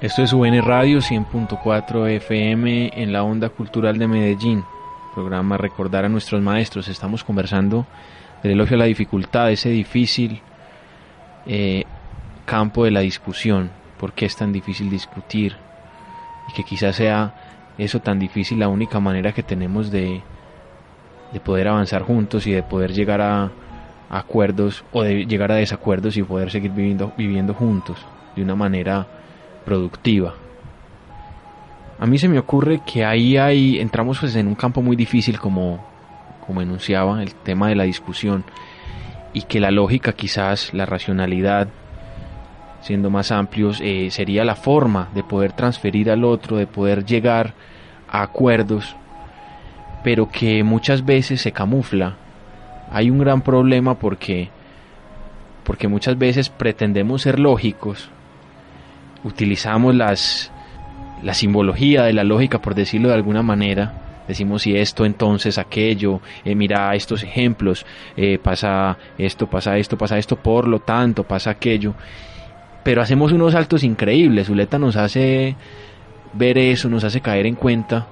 [0.03, 4.65] Esto es UN Radio 100.4 FM en la onda cultural de Medellín.
[5.13, 6.89] Programa Recordar a nuestros maestros.
[6.89, 7.85] Estamos conversando
[8.43, 10.41] del elogio a la dificultad, ese difícil
[11.45, 11.85] eh,
[12.43, 13.71] campo de la discusión.
[13.97, 15.55] ¿Por qué es tan difícil discutir?
[16.49, 17.33] Y que quizás sea
[17.77, 20.21] eso tan difícil la única manera que tenemos de,
[21.31, 23.51] de poder avanzar juntos y de poder llegar a,
[24.09, 29.07] acuerdos o de llegar a desacuerdos y poder seguir viviendo, viviendo juntos de una manera
[29.65, 30.33] productiva.
[31.99, 35.39] A mí se me ocurre que ahí hay, entramos pues en un campo muy difícil
[35.39, 35.85] como,
[36.45, 38.43] como enunciaba el tema de la discusión
[39.33, 41.67] y que la lógica quizás, la racionalidad,
[42.81, 47.53] siendo más amplios, eh, sería la forma de poder transferir al otro, de poder llegar
[48.09, 48.95] a acuerdos,
[50.03, 52.17] pero que muchas veces se camufla.
[52.91, 54.49] Hay un gran problema porque,
[55.63, 58.09] porque muchas veces pretendemos ser lógicos,
[59.23, 60.51] utilizamos las,
[61.21, 63.93] la simbología de la lógica, por decirlo de alguna manera,
[64.27, 70.17] decimos si esto entonces aquello, eh, mira estos ejemplos, eh, pasa esto, pasa esto, pasa
[70.17, 71.93] esto, por lo tanto pasa aquello,
[72.83, 75.55] pero hacemos unos saltos increíbles, Zuleta nos hace
[76.33, 78.07] ver eso, nos hace caer en cuenta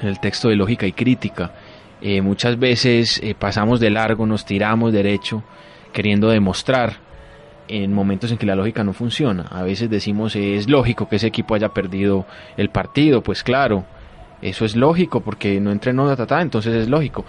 [0.00, 1.52] en el texto de lógica y crítica,
[2.00, 5.42] eh, muchas veces pasamos de largo, nos tiramos derecho,
[5.92, 7.11] queriendo demostrar
[7.72, 9.44] en momentos en que la lógica no funciona.
[9.50, 12.26] A veces decimos es lógico que ese equipo haya perdido
[12.58, 13.86] el partido, pues claro,
[14.42, 17.24] eso es lógico porque no entrenó, ta, entonces es lógico.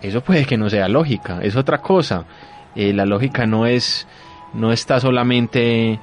[0.00, 2.24] Eso puede que no sea lógica, es otra cosa.
[2.76, 4.06] Eh, la lógica no es,
[4.52, 5.98] no está solamente,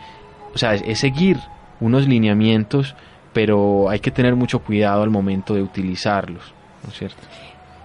[0.53, 1.37] o sea, es seguir
[1.79, 2.95] unos lineamientos,
[3.31, 6.53] pero hay que tener mucho cuidado al momento de utilizarlos,
[6.83, 7.21] ¿no es cierto?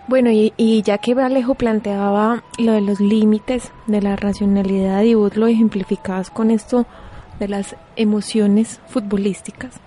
[0.09, 5.37] Bueno, y, ya que Alejo planteaba lo de los límites de la racionalidad y vos
[5.37, 6.87] lo ejemplificabas con esto
[7.41, 9.81] de las emociones futbolísticas,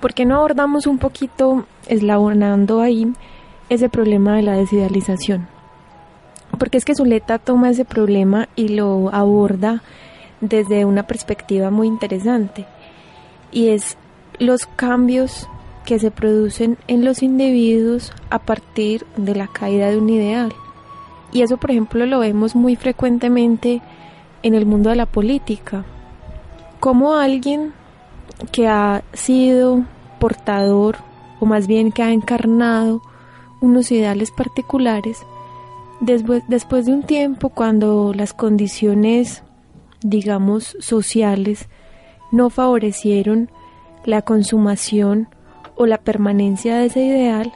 [0.00, 3.10] ¿por qué no abordamos un poquito, eslabonando ahí,
[3.70, 5.48] ese problema de la desidealización?
[6.58, 9.82] Porque es que Zuleta toma ese problema y lo aborda
[10.42, 12.66] desde una perspectiva muy interesante,
[13.50, 13.96] y es
[14.38, 15.48] los cambios
[15.84, 20.52] que se producen en los individuos a partir de la caída de un ideal.
[21.32, 23.82] Y eso, por ejemplo, lo vemos muy frecuentemente
[24.42, 25.84] en el mundo de la política.
[26.80, 27.72] Como alguien
[28.52, 29.84] que ha sido
[30.20, 30.96] portador,
[31.40, 33.02] o más bien que ha encarnado
[33.60, 35.26] unos ideales particulares,
[36.00, 39.42] después, después de un tiempo, cuando las condiciones,
[40.02, 41.68] digamos, sociales
[42.30, 43.50] no favorecieron
[44.04, 45.28] la consumación
[45.76, 47.52] o la permanencia de ese ideal,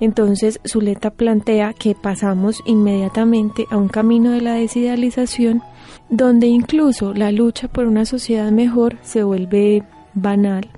[0.00, 5.62] entonces Zuleta plantea que pasamos inmediatamente a un camino de la desidealización
[6.10, 9.82] donde incluso la lucha por una sociedad mejor se vuelve
[10.14, 10.68] banal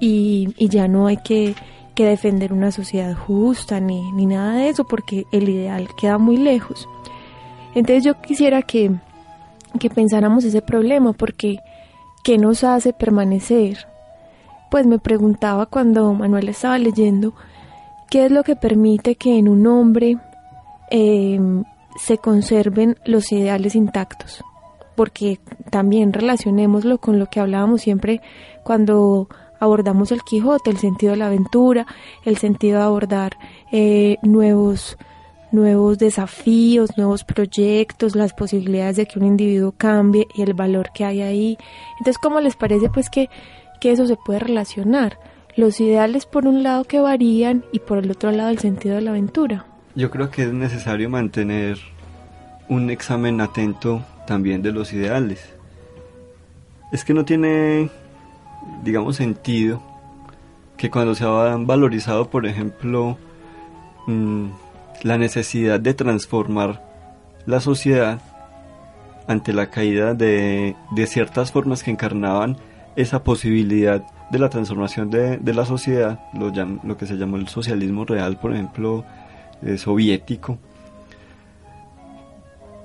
[0.00, 1.54] y, ya no hay que,
[1.96, 6.88] defender una sociedad justa ni, ni nada de eso porque el ideal queda muy lejos.
[7.76, 8.90] Entonces yo quisiera que,
[9.78, 11.58] que pensáramos ese problema porque
[12.24, 13.86] ¿qué nos hace permanecer?
[14.70, 17.34] Pues me preguntaba cuando Manuel estaba leyendo
[18.14, 20.18] ¿Qué es lo que permite que en un hombre
[20.88, 21.40] eh,
[21.96, 24.44] se conserven los ideales intactos?
[24.94, 28.20] Porque también relacionémoslo con lo que hablábamos siempre
[28.62, 31.86] cuando abordamos el Quijote, el sentido de la aventura,
[32.24, 33.32] el sentido de abordar
[33.72, 34.96] eh, nuevos,
[35.50, 41.04] nuevos desafíos, nuevos proyectos, las posibilidades de que un individuo cambie y el valor que
[41.04, 41.58] hay ahí.
[41.98, 43.28] Entonces, ¿cómo les parece pues que,
[43.84, 45.18] que eso se puede relacionar?
[45.56, 49.02] los ideales por un lado que varían y por el otro lado el sentido de
[49.02, 49.66] la aventura.
[49.94, 51.78] Yo creo que es necesario mantener
[52.68, 55.54] un examen atento también de los ideales.
[56.92, 57.90] Es que no tiene,
[58.82, 59.80] digamos, sentido
[60.76, 63.16] que cuando se ha valorizado, por ejemplo,
[64.06, 64.46] mm,
[65.02, 66.82] la necesidad de transformar
[67.46, 68.20] la sociedad
[69.28, 72.56] ante la caída de, de ciertas formas que encarnaban
[72.96, 78.38] esa posibilidad de la transformación de, la sociedad, lo, que se llamó el socialismo real,
[78.38, 79.04] por ejemplo,
[79.62, 80.58] eh, soviético,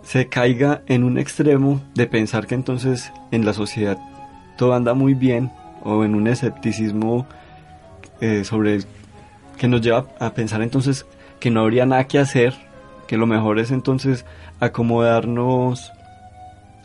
[0.04, 3.98] se caiga en un extremo de pensar que entonces en la sociedad
[4.58, 5.52] todo anda muy bien
[5.84, 7.28] o en un escepticismo
[8.22, 8.80] eh, sobre
[9.58, 11.06] que nos lleva a pensar entonces
[11.40, 12.56] que no habría nada que hacer,
[13.08, 14.26] que lo mejor es entonces
[14.60, 15.92] acomodarnos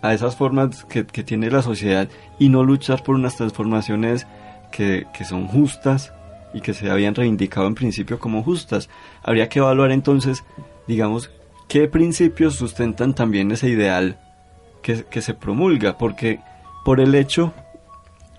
[0.02, 2.08] a esas formas que tiene la sociedad
[2.38, 4.27] y no luchar por unas transformaciones
[4.70, 6.12] que, son justas
[6.53, 8.88] y que se habían reivindicado en principio como justas.
[9.23, 10.44] Habría que evaluar entonces,
[10.88, 11.31] digamos,
[11.68, 14.18] qué principios sustentan también ese ideal
[14.83, 16.40] que, se promulga, porque
[16.85, 17.55] por el hecho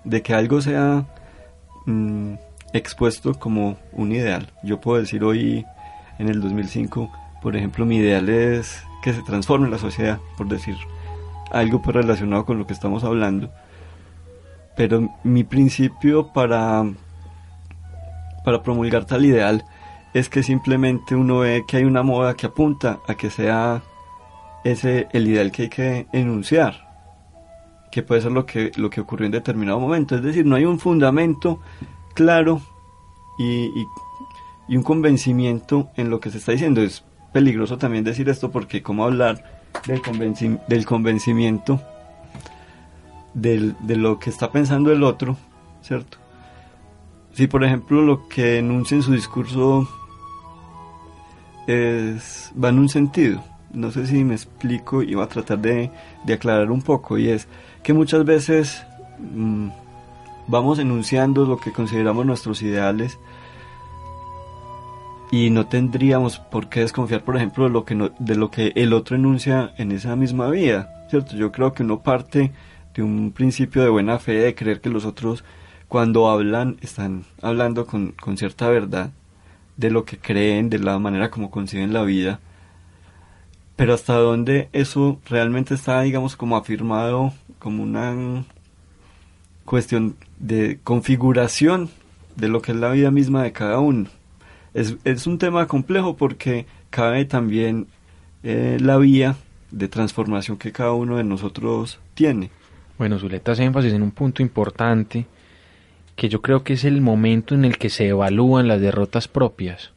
[0.04, 1.06] de que algo sea
[1.86, 2.34] mm,
[2.72, 5.64] expuesto como un ideal, yo puedo decir hoy
[6.18, 7.10] en el 2005,
[7.42, 10.76] por ejemplo, mi ideal es que se transforme la sociedad, por decir
[11.50, 13.50] algo pues relacionado con lo que estamos hablando
[14.76, 16.84] pero mi principio para,
[18.44, 19.64] para promulgar tal ideal
[20.14, 23.82] es que simplemente uno ve que hay una moda que apunta a que sea
[24.64, 26.88] ese el ideal que hay que enunciar,
[27.90, 30.16] que puede ser lo que, lo que ocurrió en determinado momento.
[30.16, 31.60] Es decir, no hay un fundamento
[32.14, 32.60] claro
[33.38, 33.70] y,
[34.68, 36.82] y un convencimiento en lo que se está diciendo.
[36.82, 39.44] Es peligroso también decir esto porque cómo hablar
[39.86, 40.00] del,
[40.68, 41.80] del convencimiento
[43.36, 45.36] de lo que está pensando el otro,
[45.82, 46.18] ¿cierto?
[47.34, 49.86] Si por ejemplo lo que enuncia en su discurso
[51.66, 55.90] es, va en un sentido, no sé si me explico y voy a tratar de,
[56.32, 57.46] aclarar un poco, y es
[57.82, 58.86] que muchas veces
[59.18, 59.68] mm,
[60.48, 63.18] vamos enunciando lo que consideramos nuestros ideales
[65.30, 68.94] y no tendríamos por qué desconfiar, por ejemplo, de lo que, de lo que el
[68.94, 71.36] otro enuncia en esa misma vida, ¿cierto?
[71.36, 72.52] Yo creo que uno parte
[72.96, 75.44] de un principio de buena fe, de creer que los otros
[75.86, 79.12] cuando hablan están hablando con, cierta verdad
[79.76, 82.40] de lo que creen, de la manera como conciben la vida,
[83.76, 88.44] pero hasta dónde eso realmente está, digamos, como afirmado como una
[89.64, 91.90] cuestión de configuración
[92.36, 94.08] de lo que es la vida misma de cada uno.
[94.72, 97.86] Es, es un tema complejo porque cabe también
[98.42, 99.36] eh, la vía
[99.70, 102.50] de transformación que cada uno de nosotros tiene.
[102.98, 105.26] Bueno, Zuleta hace énfasis en un punto importante
[106.14, 109.92] que yo creo que es el momento en el que se evalúan las derrotas propias.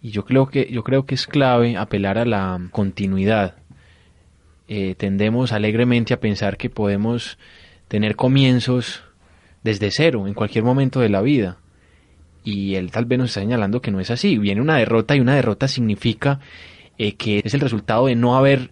[0.00, 3.56] Y yo creo que, yo creo que es clave apelar a la continuidad.
[4.68, 7.38] Eh, tendemos alegremente a pensar que podemos
[7.88, 9.02] tener comienzos
[9.64, 11.56] desde cero, en cualquier momento de la vida.
[12.44, 14.38] Y él tal vez nos está señalando que no es así.
[14.38, 16.38] Viene una derrota y una derrota significa
[16.98, 18.70] eh, que es el resultado de no haber,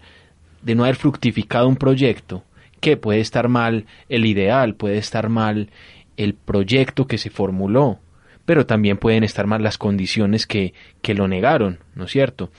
[0.63, 2.45] de no haber fructificado un proyecto
[2.85, 5.71] que puede estar mal el ideal, puede estar mal
[6.19, 7.99] el proyecto que se formuló,
[8.45, 12.51] pero también pueden estar mal las condiciones que, que lo negaron, ¿no es cierto?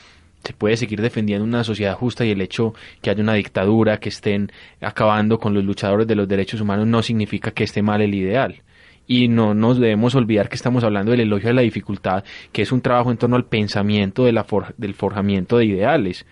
[0.44, 2.74] Se puede seguir defendiendo una sociedad justa y el hecho
[3.04, 4.52] que haya una dictadura, que estén
[4.82, 8.64] acabando con los luchadores de los derechos humanos, no significa que esté mal el ideal.
[9.06, 12.72] y no nos debemos olvidar que estamos hablando del elogio de la dificultad, que es
[12.72, 16.26] un trabajo en torno al pensamiento del forjamiento de ideales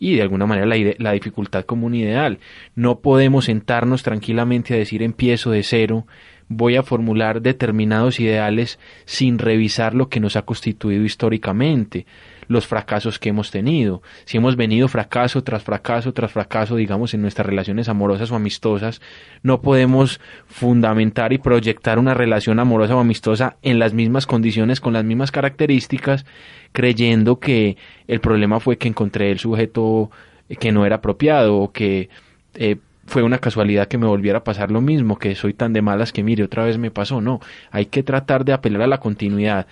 [0.00, 2.40] y de alguna manera la, la dificultad como un ideal.
[2.74, 6.06] No podemos sentarnos tranquilamente a decir empiezo de cero,
[6.48, 12.06] voy a formular determinados ideales sin revisar lo que nos ha constituido históricamente
[12.50, 14.02] los fracasos que hemos tenido.
[14.24, 19.00] Si hemos venido fracaso tras fracaso tras fracaso, digamos, en nuestras relaciones amorosas o amistosas,
[19.44, 24.94] no podemos fundamentar y proyectar una relación amorosa o amistosa en las mismas condiciones, con
[24.94, 26.26] las mismas características,
[26.72, 27.76] creyendo que
[28.08, 30.10] el problema fue que encontré el sujeto
[30.58, 32.08] que no era apropiado o que
[32.54, 35.82] eh, fue una casualidad que me volviera a pasar lo mismo, que soy tan de
[35.82, 37.20] malas que mire, otra vez me pasó.
[37.20, 37.38] No,
[37.70, 39.68] hay que tratar de apelar a la continuidad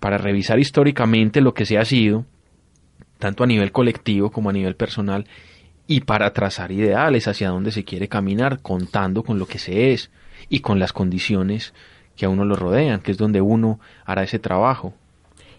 [0.00, 2.24] para revisar históricamente lo que se ha sido,
[3.18, 5.26] tanto a nivel colectivo como a nivel personal,
[5.86, 10.10] y para trazar ideales hacia dónde se quiere caminar, contando con lo que se es
[10.48, 11.74] y con las condiciones
[12.16, 14.94] que a uno lo rodean, que es donde uno hará ese trabajo.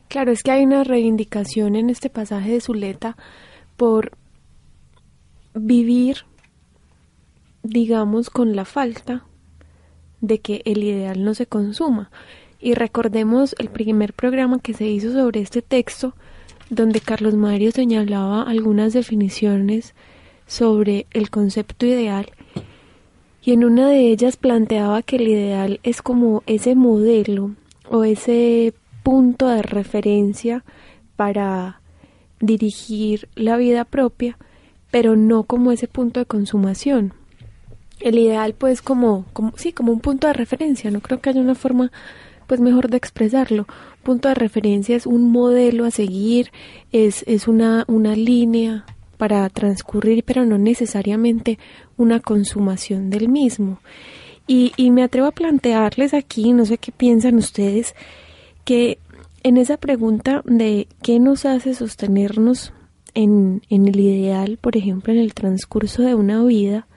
[0.07, 3.17] Claro, es que hay una reivindicación en este pasaje de Zuleta
[3.75, 4.11] por
[5.53, 6.17] vivir,
[7.63, 9.23] digamos, con la falta
[10.21, 12.09] de que el ideal no se consuma.
[12.59, 16.13] Y recordemos el primer programa que se hizo sobre este texto,
[16.69, 19.93] donde Carlos Mario señalaba algunas definiciones
[20.47, 22.31] sobre el concepto ideal
[23.47, 27.51] y en una de ellas planteaba que el ideal es como ese modelo
[27.89, 30.65] o ese punto de referencia
[31.15, 31.79] para
[32.41, 34.37] dirigir la vida propia,
[34.91, 37.13] pero no como ese punto de consumación.
[38.01, 41.39] El ideal pues como, como sí, como un punto de referencia, no creo que haya
[41.39, 41.93] una forma
[42.47, 43.67] pues mejor de expresarlo.
[44.03, 46.51] Punto de referencia es un modelo a seguir,
[46.91, 48.85] es, es una, una línea
[49.17, 51.59] para transcurrir, pero no necesariamente
[51.97, 53.79] una consumación del mismo.
[54.47, 57.95] Y, y me atrevo a plantearles aquí, no sé qué piensan ustedes,
[58.63, 58.97] que
[59.43, 62.73] en esa pregunta de qué nos hace sostenernos
[63.13, 66.87] en, en el ideal, por ejemplo, en el transcurso de una vida,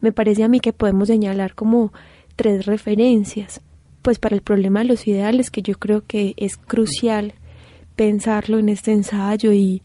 [0.00, 1.92] me parece a mí que podemos señalar como
[2.36, 3.60] tres referencias
[4.02, 7.34] pues para el problema de los ideales, que yo creo que es crucial
[7.96, 9.82] pensarlo en este ensayo y,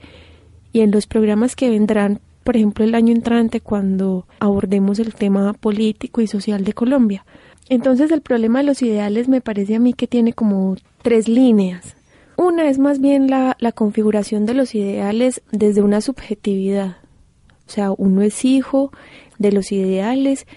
[0.74, 5.54] y en los programas que vendrán, por ejemplo, el año entrante cuando abordemos el tema
[5.54, 7.26] político y social de Colombia.
[7.70, 11.96] Entonces el problema de los ideales me parece a mí que tiene como tres líneas.
[12.38, 16.98] Una es más bien la, la configuración de los ideales desde una subjetividad.
[17.68, 18.92] O sea, uno es hijo
[19.38, 20.48] de los ideales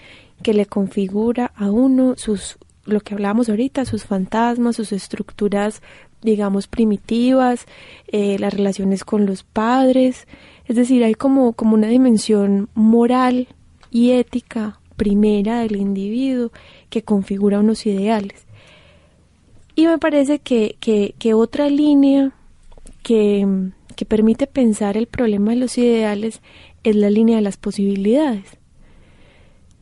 [0.41, 2.57] que le configura a uno sus
[2.91, 5.81] lo que hablábamos ahorita, sus fantasmas, sus estructuras,
[6.21, 7.65] digamos, primitivas,
[8.07, 10.27] eh, las relaciones con los padres.
[10.65, 13.47] Es decir, hay como, como una dimensión moral
[13.89, 16.51] y ética primera del individuo
[16.89, 18.45] que configura unos ideales.
[19.75, 22.31] Y me parece que, que, que otra línea
[23.03, 26.41] que, que permite pensar el problema de los ideales
[26.83, 28.60] es la línea de las posibilidades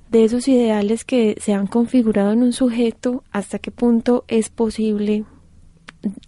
[0.10, 5.26] de esos ideales que se han configurado en un sujeto, hasta qué punto es posible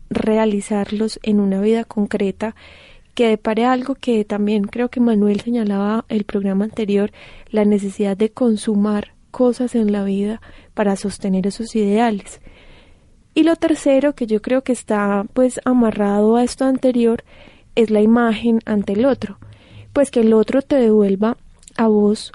[0.09, 2.55] realizarlos en una vida concreta
[3.15, 7.11] que depare algo que también creo que Manuel señalaba el programa anterior,
[7.49, 10.41] la necesidad de consumar cosas en la vida
[10.73, 12.41] para sostener esos ideales.
[13.33, 17.23] Y lo tercero, que yo creo que está pues amarrado a esto anterior,
[17.75, 19.39] es la imagen ante el otro,
[19.93, 21.37] pues que el otro te devuelva
[21.77, 22.31] a vos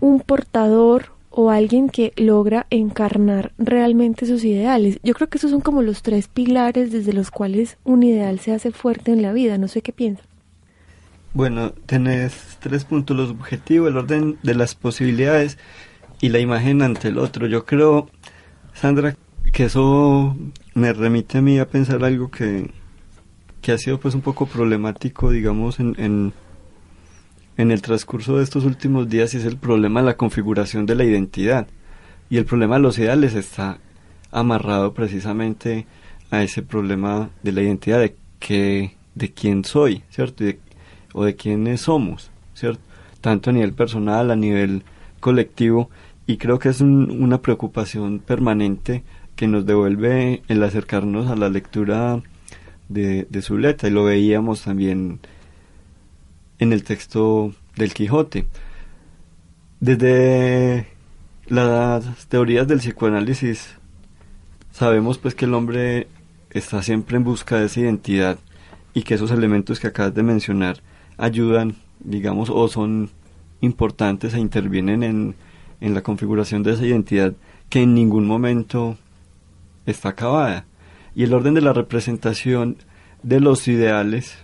[0.00, 4.98] un portador o alguien que logra encarnar realmente sus ideales.
[5.02, 8.52] Yo creo que esos son como los tres pilares desde los cuales un ideal se
[8.52, 9.58] hace fuerte en la vida.
[9.58, 10.26] No sé qué piensas.
[11.34, 15.58] Bueno, tenés tres puntos, los objetivos, el orden de las posibilidades
[16.22, 17.46] y la imagen ante el otro.
[17.46, 18.08] Yo creo,
[18.72, 19.14] Sandra,
[19.52, 20.34] que eso
[20.72, 22.70] me remite a mí a pensar algo que,
[23.60, 26.32] que ha sido pues un poco problemático, digamos, en
[27.56, 31.66] el transcurso de estos últimos días es el problema de la configuración de la identidad.
[32.28, 33.78] Y el problema de los ideales está
[34.30, 35.86] amarrado precisamente
[36.30, 40.44] a ese problema de la identidad, de, que, de quién soy, ¿cierto?
[41.14, 42.82] o de quiénes somos, ¿cierto?
[43.20, 44.82] Tanto a nivel personal, a nivel
[45.20, 45.88] colectivo,
[46.26, 49.02] y creo que es una preocupación permanente
[49.34, 52.20] que nos devuelve el acercarnos a la lectura
[52.88, 55.20] de, de Zuleta, y lo veíamos también
[56.58, 58.46] en el texto del Quijote.
[59.80, 60.86] Desde
[61.46, 63.76] las teorías del psicoanálisis
[64.72, 66.08] sabemos pues que el hombre
[66.50, 68.38] está siempre en busca de esa identidad
[68.94, 70.78] y que esos elementos que acabas de mencionar
[71.18, 73.10] ayudan, digamos, o son
[73.60, 75.34] importantes e intervienen en,
[75.80, 77.34] en la configuración de esa identidad
[77.68, 78.96] que en ningún momento
[79.84, 80.64] está acabada.
[81.14, 82.76] Y el orden de la representación
[83.22, 84.38] de los ideales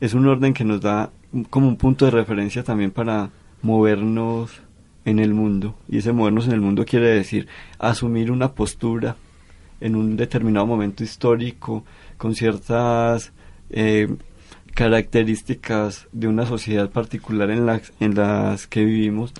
[0.00, 1.10] es un orden que nos da
[1.50, 3.30] como un punto de referencia también para
[3.62, 4.50] movernos
[5.04, 5.74] en el mundo.
[5.88, 7.48] Y ese movernos en el mundo quiere decir
[7.78, 9.16] asumir una postura
[9.80, 11.84] en un determinado momento histórico
[12.16, 13.32] con ciertas
[13.70, 14.08] eh,
[14.74, 19.32] características de una sociedad particular en, la, en las que vivimos.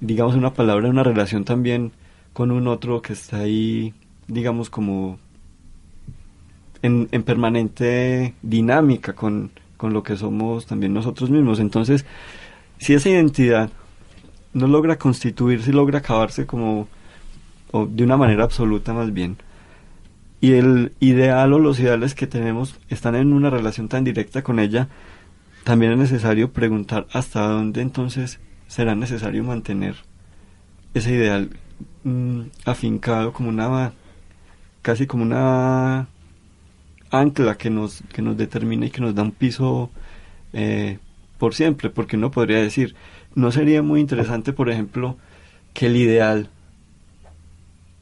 [0.00, 1.92] Digamos una palabra, una relación también
[2.32, 3.94] con un otro que está ahí,
[4.26, 5.18] digamos como
[6.82, 11.60] en, en permanente dinámica con, con lo que somos también nosotros mismos.
[11.60, 12.04] Entonces,
[12.78, 13.70] si esa identidad
[14.52, 16.88] no logra constituirse logra acabarse como
[17.72, 19.36] o de una manera absoluta más bien,
[20.40, 24.58] y el ideal o los ideales que tenemos están en una relación tan directa con
[24.60, 24.88] ella,
[25.64, 29.96] también es necesario preguntar hasta dónde entonces será necesario mantener
[30.92, 31.50] ese ideal
[32.04, 33.92] mm, afincado como una
[34.82, 36.08] casi como una
[37.20, 39.90] ancla que nos, que nos determina y que nos da un piso
[40.52, 40.98] eh,
[41.38, 42.94] por siempre, porque uno podría decir,
[43.34, 45.16] ¿no sería muy interesante, por ejemplo,
[45.72, 46.48] que el ideal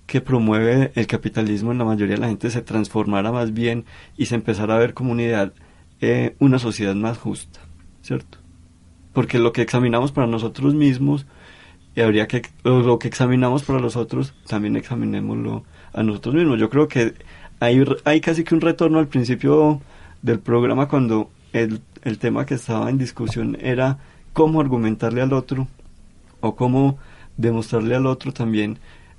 [0.07, 3.87] que promueve el capitalismo en la mayoría de la gente se transformara más bien
[4.17, 5.55] y se empezara a ver como un ideal
[6.03, 7.61] eh, una sociedad más justa,
[8.03, 8.39] ¿cierto?
[9.15, 11.27] Porque lo que examinamos para nosotros mismos
[11.95, 16.59] y habría que lo que examinamos para los otros también examinémoslo a nosotros mismos.
[16.59, 17.15] Yo creo que
[17.63, 19.81] hay, hay casi que un retorno al principio
[20.21, 21.81] del programa cuando el,
[22.19, 23.99] tema que estaba en discusión era
[24.33, 25.69] cómo argumentarle al otro
[26.41, 26.99] o cómo
[27.37, 28.79] demostrarle al otro también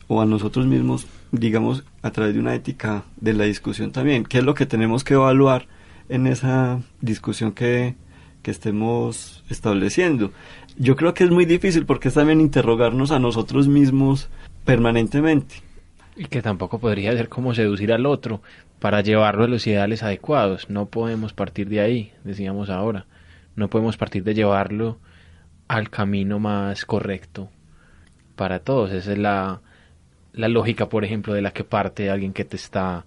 [0.09, 4.25] o a nosotros mismos, digamos, a través de una ética de la discusión también.
[4.25, 5.67] ¿Qué es lo que tenemos que evaluar
[6.09, 7.95] en esa discusión que,
[8.41, 10.31] que estemos estableciendo?
[10.77, 14.29] Yo creo que es muy difícil porque es también interrogarnos a nosotros mismos
[14.65, 15.63] permanentemente.
[16.16, 18.41] Y que tampoco podría ser como seducir al otro
[18.80, 20.70] para llevarlo a los ideales adecuados.
[20.70, 23.05] No podemos partir de ahí, decíamos ahora.
[23.55, 24.99] No podemos partir de llevarlo
[25.68, 27.49] al camino más correcto
[28.36, 28.91] para todos.
[28.91, 29.61] Esa es la,
[30.34, 33.05] la lógica, por ejemplo, de la que parte alguien que te está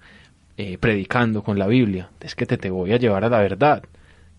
[0.57, 2.11] eh, predicando con la Biblia.
[2.21, 3.83] Es que te, te voy a llevar a la verdad.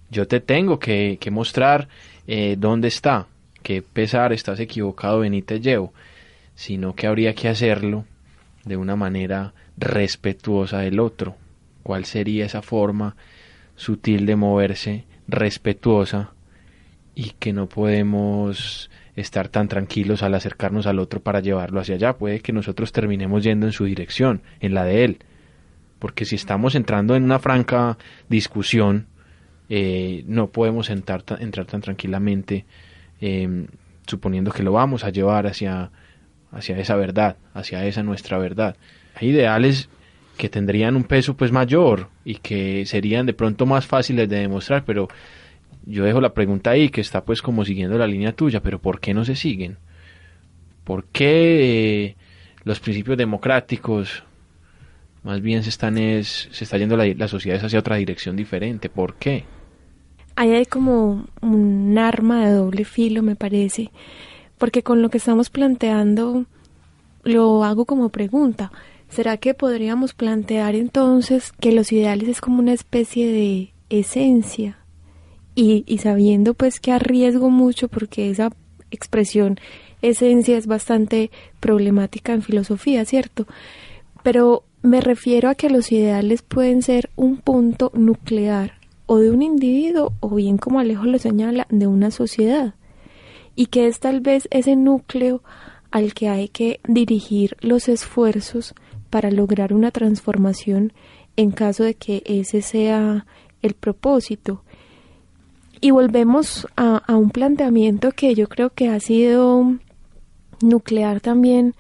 [0.10, 1.88] Yo te tengo que, que mostrar
[2.28, 3.28] eh, dónde está,
[3.62, 5.94] qué pesar estás equivocado, ven y te llevo.
[6.56, 8.06] Sino que habría que hacerlo
[8.68, 11.36] de una manera respetuosa del otro.
[11.84, 13.16] ¿Cuál sería esa forma
[13.76, 16.32] sutil de moverse respetuosa
[17.16, 22.18] y que no podemos estar tan tranquilos al acercarnos al otro para llevarlo hacia allá?
[22.18, 25.18] Puede que nosotros terminemos yendo en su dirección, en la de él.
[26.00, 27.98] Porque si estamos entrando en una franca
[28.30, 29.08] discusión,
[29.70, 32.66] eh, no podemos entrar, entrar tan tranquilamente
[33.20, 33.68] eh,
[34.06, 35.92] suponiendo que lo vamos a llevar hacia
[36.58, 38.76] hacia esa verdad, hacia esa nuestra verdad.
[39.16, 39.90] Hay ideales
[40.38, 44.84] que tendrían un peso pues mayor y que serían de pronto más fáciles de demostrar,
[44.86, 45.08] pero
[45.86, 49.00] yo dejo la pregunta ahí que está pues como siguiendo la línea tuya, pero ¿por
[49.00, 49.78] qué no se siguen?
[50.84, 52.16] ¿Por qué eh,
[52.64, 54.24] los principios democráticos
[55.24, 58.90] más bien se están es, se está yendo la, las sociedades hacia otra dirección diferente?
[58.90, 59.44] ¿Por qué?
[60.36, 63.90] Ahí hay como un arma de doble filo, me parece,
[64.58, 66.46] porque con lo que estamos planteando
[67.24, 68.72] lo hago como pregunta.
[69.10, 74.80] ¿Será que podríamos plantear entonces que los ideales es como una especie de esencia?
[75.56, 78.52] Y, y sabiendo pues que arriesgo mucho porque esa
[78.92, 79.60] expresión
[80.02, 83.48] esencia es bastante problemática en filosofía, ¿cierto?
[84.24, 88.74] Pero me refiero a que los ideales pueden ser un punto nuclear
[89.08, 92.76] o de un individuo o bien como Alejo lo señala, de una sociedad
[93.58, 95.42] y que es tal vez ese núcleo
[95.90, 98.76] al que hay que dirigir los esfuerzos
[99.10, 100.94] para lograr una transformación
[101.36, 103.26] en caso de que ese sea
[103.64, 104.62] el propósito.
[105.82, 109.78] Y volvemos a, un planteamiento que yo creo que ha sido
[110.62, 111.74] nuclear también,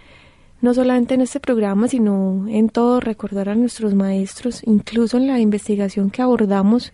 [0.61, 5.39] no solamente en este programa, sino en todo, recordar a nuestros maestros, incluso en la
[5.39, 6.91] investigación que abordamos,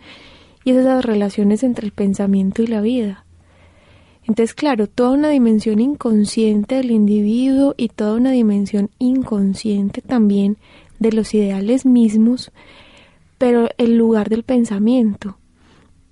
[0.65, 3.23] y esas relaciones entre el pensamiento y la vida.
[4.25, 10.57] Entonces, claro, toda una dimensión inconsciente del individuo y toda una dimensión inconsciente también
[10.99, 12.51] de los ideales mismos,
[13.37, 15.37] pero el lugar del pensamiento.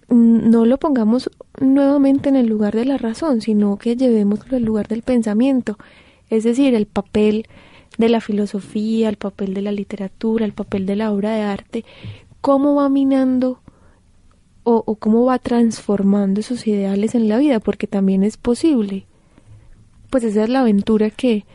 [0.10, 1.32] No lo pongamos
[1.62, 5.78] nuevamente en el lugar de la razón, sino que llevémoslo al lugar del pensamiento,
[6.30, 7.48] es decir, el papel
[7.98, 11.86] de la filosofía, el papel de la literatura, el papel de la obra de arte,
[12.42, 13.61] cómo va minando
[14.64, 19.06] o, cómo va transformando esos ideales en la vida, porque también es posible.
[20.10, 21.46] Pues esa es la aventura que,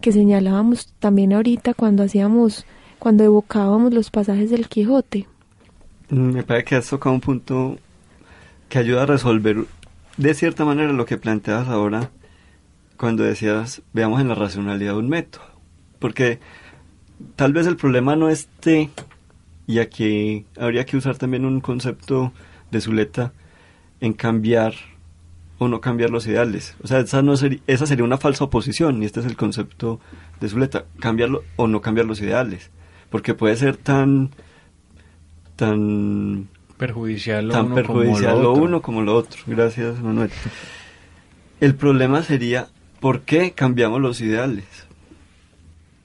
[0.00, 2.64] que señalábamos también ahorita cuando hacíamos,
[2.98, 5.26] cuando evocábamos los pasajes del Quijote.
[6.10, 7.78] Mm, me parece que has tocado un punto
[8.68, 9.64] que ayuda a resolver
[10.16, 12.10] de cierta manera lo que planteas ahora
[12.96, 15.44] cuando decías veamos en la racionalidad un método.
[15.98, 16.38] Porque
[17.36, 18.90] tal vez el problema no esté,
[19.66, 22.32] y aquí habría que usar también un concepto
[22.70, 23.32] de Zuleta,
[24.00, 24.74] en cambiar
[25.58, 26.76] o no cambiar los ideales.
[26.82, 30.00] O sea, esa, no sería, esa sería una falsa oposición, y este es el concepto
[30.40, 32.70] de Zuleta, cambiarlo o no cambiar los ideales.
[33.10, 34.30] Porque puede ser tan
[35.56, 39.40] tan perjudicial, lo, tan uno, perjudicial como lo, lo uno como lo otro.
[39.46, 40.30] Gracias, Manuel.
[41.60, 42.68] El problema sería,
[43.00, 44.64] ¿por qué cambiamos los ideales?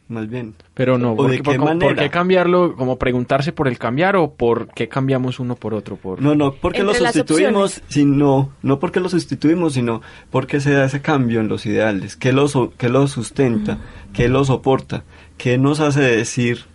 [0.10, 0.54] Más bien.
[0.74, 2.76] Pero no, ¿O ¿por, de qué, por- por qué cambiarlo?
[2.76, 5.96] Como preguntarse por el cambiar o por qué cambiamos uno por otro.
[5.96, 6.22] Por...
[6.22, 11.02] No, no porque lo sustituimos, sino, no porque lo sustituimos, sino porque se da ese
[11.02, 12.16] cambio en los ideales.
[12.18, 13.78] ¿Qué lo, so- qué lo sustenta?
[14.14, 15.04] ¿Qué lo soporta?
[15.38, 16.66] ¿Qué nos hace decir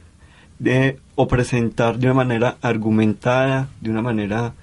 [0.59, 4.55] de, o presentar de una manera argumentada, de una manera,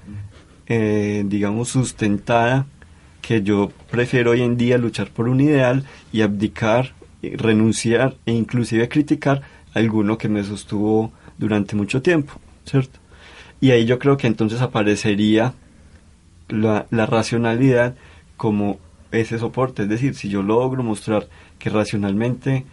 [0.68, 2.66] eh, digamos, sustentada,
[3.22, 6.94] que yo prefiero hoy en día luchar por un ideal y abdicar,
[7.36, 9.42] renunciar e inclusive criticar
[9.74, 12.34] alguno que me sostuvo durante mucho tiempo,
[12.66, 13.00] ¿cierto?
[13.60, 15.54] Y ahí yo creo que entonces aparecería
[16.50, 17.96] la, la racionalidad
[18.38, 18.80] como
[19.12, 19.84] ese soporte.
[19.84, 21.28] Es decir, si yo logro mostrar
[21.60, 22.66] que racionalmente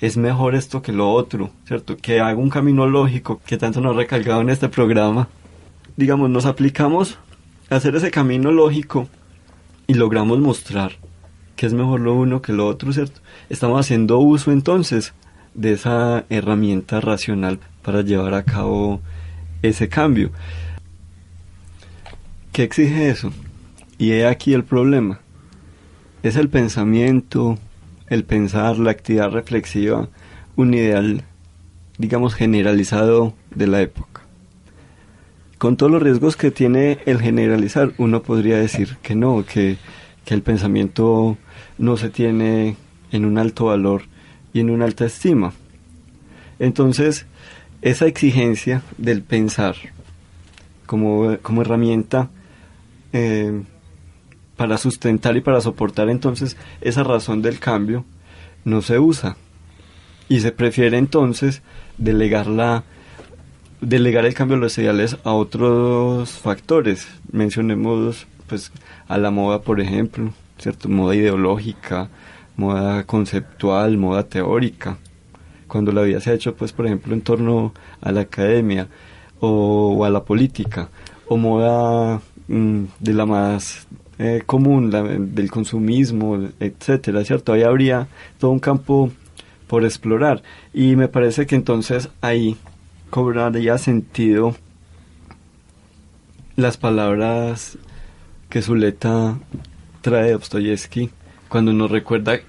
[0.00, 1.96] es mejor esto que lo otro, ¿cierto?
[1.96, 5.28] Que hago un camino lógico que tanto nos ha recalcado en este programa.
[5.96, 7.18] Digamos, nos aplicamos
[7.70, 9.08] a hacer ese camino lógico
[9.86, 10.92] y logramos mostrar
[11.62, 13.20] que es mejor lo uno que lo otro, ¿cierto?
[13.48, 15.14] Estamos haciendo uso entonces
[15.54, 19.00] de esa herramienta racional para llevar a cabo
[19.62, 20.32] ese cambio.
[22.50, 23.32] ¿Qué exige eso?
[23.96, 25.20] Y he aquí el problema.
[26.24, 27.60] Es el pensamiento,
[28.08, 30.08] el pensar, la actividad reflexiva,
[30.56, 31.22] un ideal,
[31.96, 34.22] digamos, generalizado de la época.
[35.58, 39.76] Con todos los riesgos que tiene el generalizar, uno podría decir que no, que,
[40.24, 41.38] que el pensamiento
[41.78, 42.76] no se tiene
[43.10, 44.02] en un alto valor
[44.52, 45.52] y en una alta estima.
[46.58, 47.26] Entonces,
[47.82, 49.74] esa exigencia del pensar
[50.86, 52.30] como, como herramienta
[53.12, 53.62] eh,
[54.56, 58.04] para sustentar y para soportar entonces esa razón del cambio
[58.64, 59.36] no se usa.
[60.28, 61.62] Y se prefiere entonces
[61.98, 62.84] delegarla
[63.80, 67.08] delegar el cambio de los ideales a otros factores.
[67.32, 68.70] Mencionemos pues
[69.08, 70.32] a la moda por ejemplo
[70.62, 72.08] cierto moda ideológica
[72.56, 74.98] moda conceptual moda teórica.
[75.66, 78.88] Cuando la vida se hecho pues por ejemplo en torno a la academia
[79.40, 80.88] o, a la política
[81.28, 83.86] o moda mm, de la más
[84.18, 84.90] eh, común
[85.34, 88.06] del consumismo etcétera cierto ahí habría
[88.38, 89.10] todo un campo
[89.66, 90.42] por explorar.
[90.74, 92.58] Y me parece que entonces ahí
[93.08, 94.54] cobraría sentido
[96.56, 97.78] las palabras
[98.50, 99.38] que Zuleta
[100.02, 101.10] trae Dostoyevsky
[101.48, 102.40] cuando nos recuerda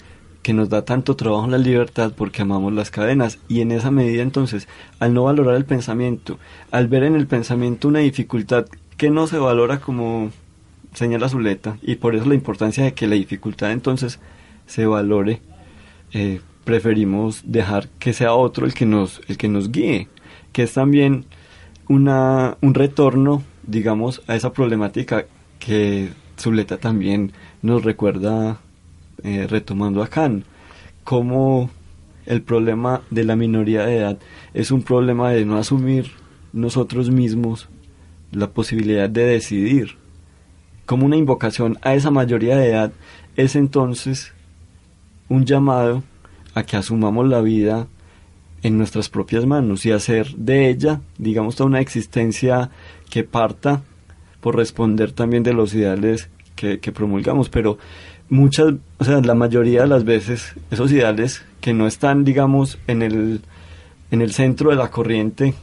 [0.41, 3.39] que nos da tanto trabajo la libertad porque amamos las cadenas.
[3.47, 4.67] Y en esa medida entonces
[4.99, 6.37] al no valorar el pensamiento
[6.69, 8.65] al ver en el pensamiento una dificultad
[8.97, 10.31] que no se valora como
[10.93, 14.19] señala Zuleta y por eso la importancia de que la dificultad entonces
[14.67, 15.41] se valore
[16.11, 20.07] eh, preferimos dejar que sea otro el que nos el que nos guíe
[20.51, 21.25] que es también
[21.87, 25.25] una un retorno digamos a esa problemática
[25.57, 26.09] que
[26.43, 27.31] Zuleta también
[27.61, 28.59] nos recuerda
[29.23, 30.45] eh, retomando a Kant
[31.03, 31.69] como
[32.25, 34.17] el problema de la minoría de edad
[34.53, 36.11] es un problema de no asumir
[36.51, 37.69] nosotros mismos
[38.31, 39.97] la posibilidad de decidir.
[40.85, 42.91] Como una invocación a esa mayoría de edad
[43.37, 44.33] es entonces
[45.29, 46.03] un llamado
[46.53, 47.87] a que asumamos la vida
[48.63, 52.69] en nuestras propias manos y hacer de ella, digamos, toda una existencia
[53.09, 53.83] que parta
[54.41, 57.77] por responder también de los ideales que, promulgamos, pero
[58.29, 63.01] muchas, o sea, la mayoría de las veces esos ideales que no están, digamos, en
[63.01, 63.41] el,
[64.11, 65.53] en el centro de la corriente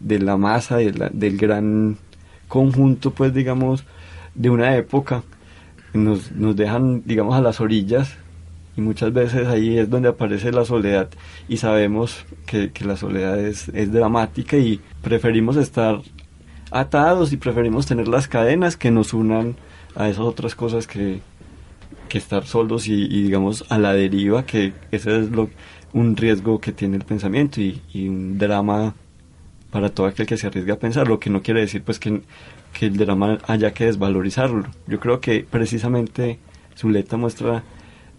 [0.00, 1.96] de la masa, de del gran
[2.48, 3.84] conjunto, pues, digamos,
[4.34, 5.22] de una época,
[5.94, 8.16] nos, nos dejan, digamos, a las orillas
[8.76, 11.08] y muchas veces ahí es donde aparece la soledad
[11.48, 16.00] y sabemos que, que la soledad es, es, dramática y preferimos estar
[16.70, 19.56] atados y preferimos tener las cadenas que nos unan
[19.96, 21.20] a esas otras cosas que,
[22.08, 25.50] que estar solos y, digamos a la deriva que ese es lo,
[25.92, 28.94] un riesgo que tiene el pensamiento y, y, un drama
[29.70, 32.22] para todo aquel que se arriesga a pensar lo que no quiere decir pues que,
[32.78, 34.64] que el drama haya que desvalorizarlo.
[34.86, 36.38] Yo creo que precisamente
[36.76, 37.64] Zuleta muestra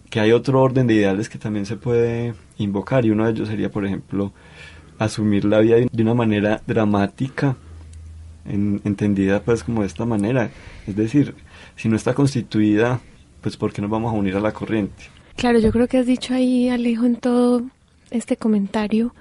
[0.10, 3.50] que hay otro orden de ideales que también se puede invocar y uno de ellos
[3.50, 4.32] sería, por ejemplo,
[5.00, 7.56] asumir la vida de una manera dramática,
[8.48, 10.50] entendida pues como de esta manera.
[10.88, 11.36] Es decir,
[11.76, 13.00] si no está constituida,
[13.42, 15.04] pues ¿por qué nos vamos a unir a la corriente?
[15.36, 17.64] Claro, yo creo que has dicho ahí, Alejo, en todo
[18.10, 19.14] este comentario,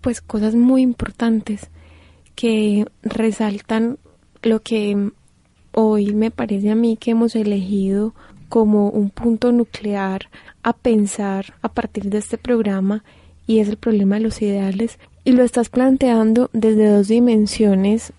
[0.00, 1.70] pues cosas muy importantes
[2.34, 3.98] que resaltan
[4.42, 5.10] lo que
[5.72, 8.14] hoy me parece a mí que hemos elegido
[8.48, 10.28] como un punto nuclear
[10.62, 13.04] a pensar a partir de este programa
[13.46, 18.12] y es el problema de los ideales y lo estás planteando desde dos dimensiones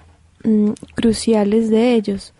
[0.48, 2.34] mm, cruciales de ellos.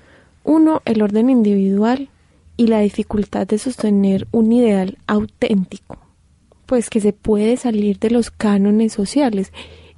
[0.44, 2.10] Uno, el orden individual
[2.56, 5.98] y la dificultad de sostener un ideal auténtico,
[6.66, 9.52] pues que se puede salir de los cánones sociales.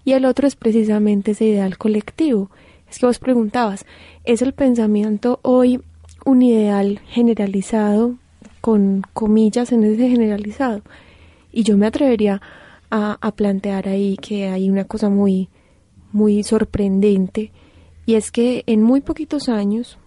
[0.03, 2.49] Y el otro es precisamente ese ideal colectivo.
[2.89, 3.86] Es que vos preguntabas,
[4.26, 5.80] ¿es el pensamiento hoy
[6.26, 8.16] un ideal generalizado,
[8.62, 10.82] con comillas en ese generalizado.
[11.51, 12.41] Y yo me atrevería
[12.91, 15.49] a, a, plantear ahí que hay una cosa muy,
[16.12, 17.51] muy sorprendente,
[18.10, 19.99] y es que en muy poquitos años,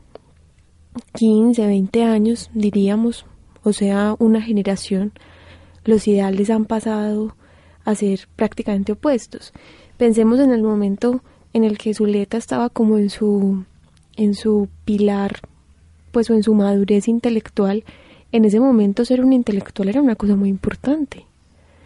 [1.12, 3.26] 15, 20 años, diríamos,
[3.62, 5.12] o sea, una generación,
[5.84, 7.36] los ideales han pasado
[7.84, 9.52] a ser prácticamente opuestos.
[9.98, 11.22] Pensemos en el momento
[11.52, 13.62] en el que Zuleta estaba como en su
[14.16, 15.38] en su pilar
[16.10, 17.84] pues o en su madurez intelectual,
[18.32, 21.24] en ese momento ser un intelectual era una cosa muy importante.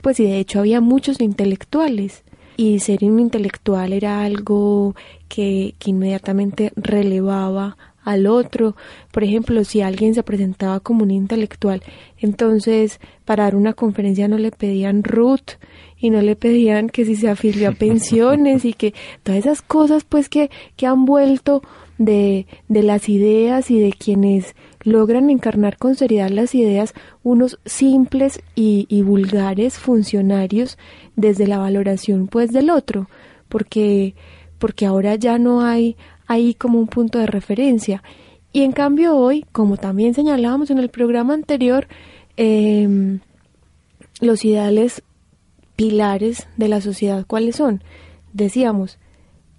[0.01, 2.25] Pues y de hecho había muchos intelectuales
[2.57, 4.95] y ser un intelectual era algo
[5.29, 7.77] que, que inmediatamente relevaba
[8.07, 8.77] al otro.
[9.13, 11.83] Por ejemplo, si alguien se presentaba como un intelectual,
[12.19, 15.59] entonces para dar una conferencia no le pedían root
[15.99, 20.05] y no le pedían que si se afilió a pensiones y que todas esas cosas
[20.05, 21.63] pues que, que han vuelto
[21.99, 24.55] de, de las ideas y de quienes
[24.87, 30.79] logran encarnar con seriedad las ideas unos simples y, vulgares funcionarios
[31.17, 33.09] desde la valoración pues del otro
[33.49, 34.15] porque
[34.59, 35.97] porque ahora ya no hay
[36.29, 38.03] ahí como un punto de referencia
[38.53, 41.89] y en cambio hoy como también señalábamos en el programa anterior
[42.37, 43.19] eh,
[44.21, 45.03] los ideales
[45.75, 47.83] pilares de la sociedad cuáles son
[48.33, 48.99] decíamos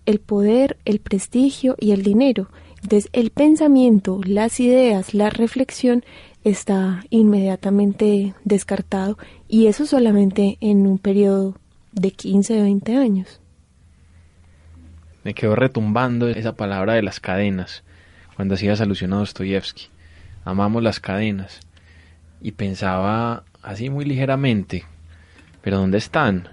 [0.08, 2.50] el poder, el prestigio y el dinero.
[2.84, 6.04] Entonces el pensamiento, las ideas, la reflexión
[6.44, 9.18] está inmediatamente descartado
[9.48, 11.56] y eso solamente en un periodo
[11.92, 13.42] de 15, 20 años.
[15.24, 17.84] Me quedó retumbando esa palabra de las cadenas
[18.36, 19.88] cuando hacías alusión a Dostoyevsky.
[20.46, 21.60] Amamos las cadenas
[22.40, 24.86] y pensaba así muy ligeramente,
[25.62, 26.48] pero ¿dónde están?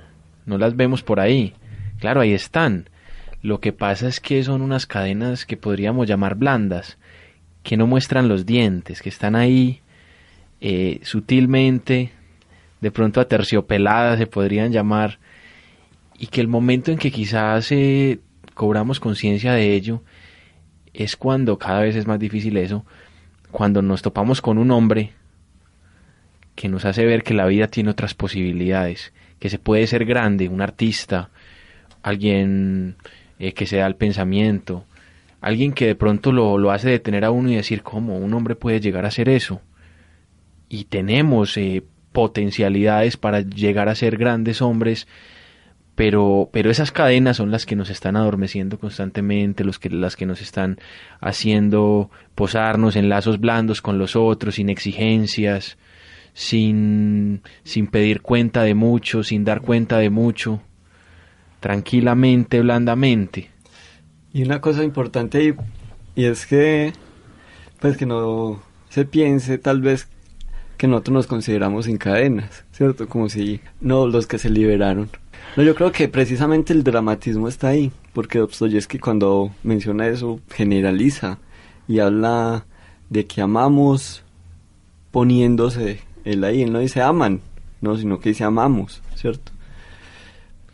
[0.47, 1.55] No las vemos por ahí.
[2.01, 2.89] Claro, ahí están,
[3.45, 6.97] lo que pasa es que son unas cadenas que podríamos llamar blandas,
[7.63, 9.83] que no muestran los dientes, que están ahí
[10.63, 12.13] eh, sutilmente,
[12.81, 15.19] de pronto aterciopeladas se podrían llamar,
[16.19, 18.19] y que el momento en que quizás eh,
[18.55, 20.03] cobramos conciencia de ello
[20.95, 22.87] es cuando cada vez es más difícil eso,
[23.51, 25.13] cuando nos topamos con un hombre
[26.55, 30.49] que nos hace ver que la vida tiene otras posibilidades, que se puede ser grande,
[30.49, 31.29] un artista,
[32.03, 32.97] alguien
[33.39, 34.85] eh, que se da el pensamiento,
[35.41, 38.55] alguien que de pronto lo, lo, hace detener a uno y decir cómo un hombre
[38.55, 39.61] puede llegar a hacer eso.
[40.69, 41.83] Y tenemos eh,
[42.13, 45.07] potencialidades para llegar a ser grandes hombres,
[45.97, 50.25] pero, pero esas cadenas son las que nos están adormeciendo constantemente, los que, las que
[50.25, 50.79] nos están
[51.21, 55.77] haciendo posarnos en lazos blandos con los otros, sin exigencias,
[56.33, 60.63] sin, sin pedir cuenta de mucho, sin dar cuenta de mucho
[61.65, 63.49] tranquilamente, blandamente.
[64.35, 65.57] Y una cosa importante
[66.15, 66.93] y, es que
[67.81, 68.61] pues que no
[68.91, 70.07] se piense tal vez
[70.77, 73.09] que nosotros nos consideramos sin cadenas, ¿cierto?
[73.09, 75.09] Como si no los que se liberaron.
[75.57, 81.39] No, yo creo que precisamente el dramatismo está ahí, porque Dostoyevsky cuando menciona eso generaliza
[81.89, 82.67] y habla
[83.09, 84.23] de que amamos
[85.11, 87.41] poniéndose él ahí, él no dice aman,
[87.81, 89.54] no, sino que dice amamos, ¿cierto?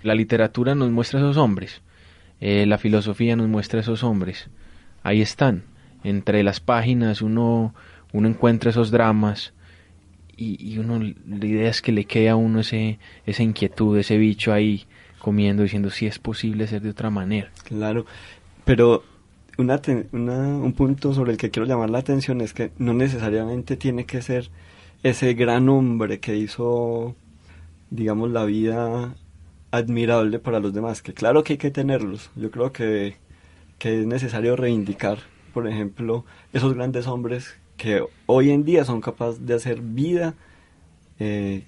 [0.03, 1.83] La literatura nos muestra esos hombres,
[2.41, 4.49] eh, la filosofía nos muestra esos hombres.
[5.03, 5.65] Ahí están,
[6.05, 7.75] entre las páginas uno,
[8.13, 9.53] uno encuentra esos dramas
[10.37, 14.55] y, uno, la idea es que le quede a uno ese, esa inquietud, ese bicho
[14.55, 14.87] ahí
[15.19, 17.51] comiendo, diciendo si es posible ser de otra manera.
[17.65, 18.07] Claro,
[18.65, 19.05] pero
[19.59, 19.79] una,
[20.13, 24.23] un punto sobre el que quiero llamar la atención es que no necesariamente tiene que
[24.23, 24.51] ser
[25.03, 27.15] ese gran hombre que hizo,
[27.91, 29.15] digamos, la vida
[29.71, 32.31] admirable para los demás, que claro que hay que tenerlos.
[32.37, 33.16] Yo creo que,
[33.79, 35.18] que es necesario reivindicar,
[35.55, 40.35] por ejemplo, esos grandes hombres que hoy en día son capaces de hacer vida
[41.18, 41.64] eh,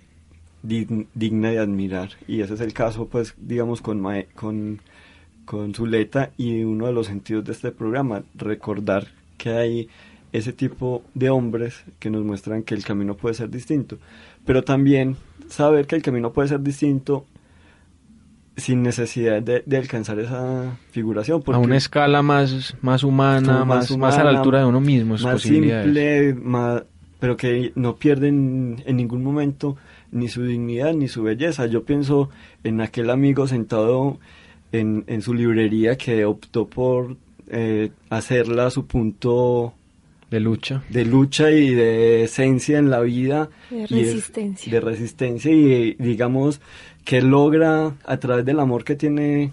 [0.62, 2.10] digna de admirar.
[2.28, 4.02] Y ese es el caso, pues, digamos, con,
[4.34, 4.80] con,
[5.44, 9.88] con Zuleta y uno de los sentidos de este programa, recordar que hay
[10.32, 13.98] ese tipo de hombres que nos muestran que el camino puede ser distinto.
[14.46, 15.16] Pero también
[15.48, 17.26] saber que el camino puede ser distinto
[18.56, 21.42] sin necesidad de, alcanzar esa figuración.
[21.46, 25.16] a una escala más, más humana, más, más, a la altura de uno mismo.
[25.18, 26.84] Más simple, más,
[27.18, 29.76] pero que no pierden en ningún momento
[30.10, 31.66] ni su dignidad ni su belleza.
[31.66, 32.30] Yo pienso
[32.64, 34.18] en aquel amigo sentado
[34.72, 37.16] en, en su librería que optó por
[37.48, 39.74] eh, hacerla su punto
[40.32, 40.82] de lucha.
[40.88, 43.50] De lucha y de esencia en la vida.
[43.70, 44.72] De resistencia.
[44.72, 46.62] de resistencia y digamos
[47.04, 49.52] que logra a través del amor que tiene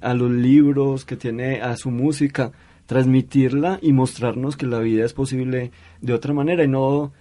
[0.00, 2.52] a los libros, que tiene a su música,
[2.86, 7.12] transmitirla y mostrarnos que la vida es posible de otra manera y no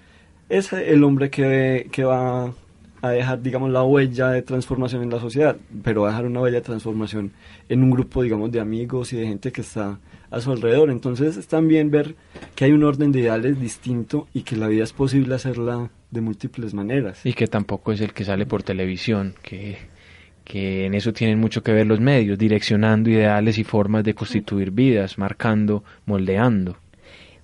[0.48, 2.54] es el hombre que, que va
[3.02, 6.40] a dejar, digamos, la huella de transformación en la sociedad, pero va a dejar una
[6.40, 7.34] huella de transformación
[7.68, 10.00] en un grupo, digamos, de amigos y de gente que está
[10.34, 10.90] a su alrededor.
[10.90, 12.16] Entonces es también ver
[12.56, 16.22] que hay un orden de ideales distinto y que la vida es posible hacerla de
[16.22, 17.26] múltiples maneras.
[17.26, 19.78] Y que tampoco es el que sale por televisión, que,
[20.44, 24.72] que en eso tienen mucho que ver los medios, direccionando ideales y formas de constituir
[24.72, 26.78] vidas, marcando, moldeando.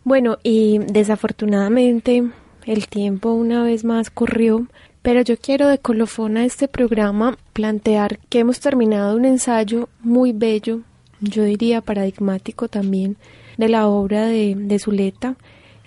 [0.04, 2.24] Bueno, y desafortunadamente
[2.66, 4.68] el tiempo una vez más corrió,
[5.02, 10.34] pero yo quiero de colofón a este programa plantear que hemos terminado un ensayo muy
[10.34, 10.82] bello,
[11.22, 13.18] yo diría paradigmático también,
[13.58, 15.36] de la obra de, de Zuleta,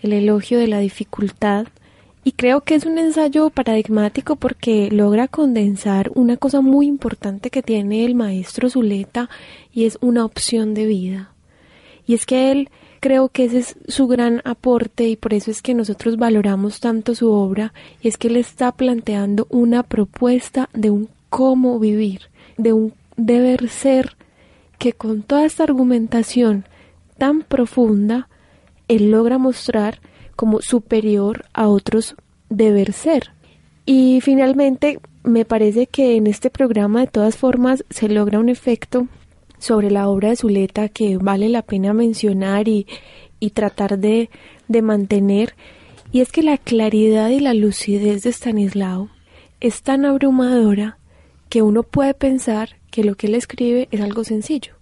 [0.02, 1.66] el elogio de la dificultad,
[2.24, 7.62] y creo que es un ensayo paradigmático porque logra condensar una cosa muy importante que
[7.62, 9.28] tiene el maestro Zuleta
[9.72, 11.32] y es una opción de vida.
[12.06, 12.68] Y es que él
[13.00, 17.16] creo que ese es su gran aporte y por eso es que nosotros valoramos tanto
[17.16, 22.20] su obra y es que él está planteando una propuesta de un cómo vivir,
[22.56, 24.16] de un deber ser
[24.82, 26.64] que con toda esta argumentación
[27.16, 28.28] tan profunda
[28.88, 30.00] él logra mostrar
[30.34, 32.16] como superior a otros
[32.48, 33.30] deber ser.
[33.86, 39.06] Y finalmente me parece que en este programa de todas formas se logra un efecto
[39.58, 42.88] sobre la obra de Zuleta que vale la pena mencionar y,
[43.38, 44.30] y tratar de,
[44.66, 45.54] de mantener,
[46.10, 49.10] y es que la claridad y la lucidez de Stanislao
[49.60, 50.98] es tan abrumadora
[51.48, 54.74] que uno puede pensar que lo que él escribe es algo sencillo.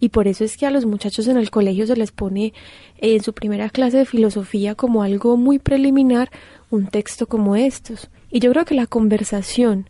[0.00, 2.54] Y por eso es que a los muchachos en el colegio se les pone
[2.98, 6.30] en su primera clase de filosofía como algo muy preliminar
[6.70, 8.08] un texto como estos.
[8.30, 9.88] Y yo creo que la conversación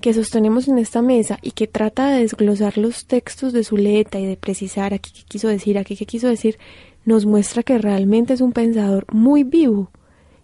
[0.00, 4.26] que sostenemos en esta mesa y que trata de desglosar los textos de Zuleta y
[4.26, 6.58] de precisar aquí qué quiso decir, aquí qué quiso decir,
[7.04, 9.90] nos muestra que realmente es un pensador muy vivo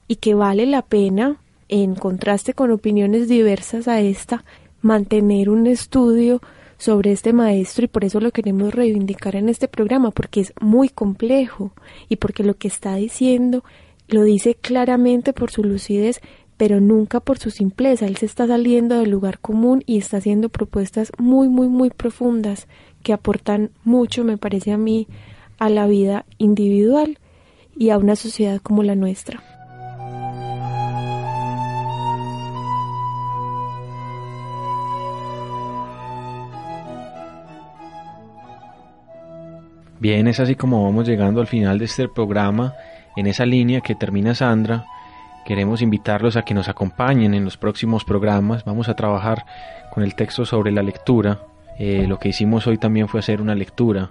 [0.09, 1.38] y que vale la pena,
[1.68, 4.45] en contraste con opiniones diversas a esta,
[4.83, 6.41] mantener un estudio
[6.76, 10.89] sobre este maestro y por eso lo queremos reivindicar en este programa porque es muy
[10.89, 11.72] complejo
[12.09, 13.64] y porque lo que está diciendo
[14.09, 16.20] lo dice claramente por su lucidez
[16.57, 18.07] pero nunca por su simpleza.
[18.07, 22.68] Él se está saliendo del lugar común y está haciendo propuestas muy, muy, muy profundas
[23.03, 25.09] que aportan mucho, me parece a mí,
[25.59, 27.18] a la vida individual
[27.76, 29.51] y a una sociedad como la nuestra.
[40.03, 42.74] Bien, es así como vamos llegando al final de este programa,
[43.14, 44.84] en esa línea que termina Sandra,
[45.44, 48.64] Queremos invitarlos a que nos acompañen en los próximos programas.
[48.64, 49.44] Vamos a trabajar
[49.92, 51.40] con el texto sobre la lectura.
[51.78, 54.11] Eh, lo que hicimos hoy también fue hacer una lectura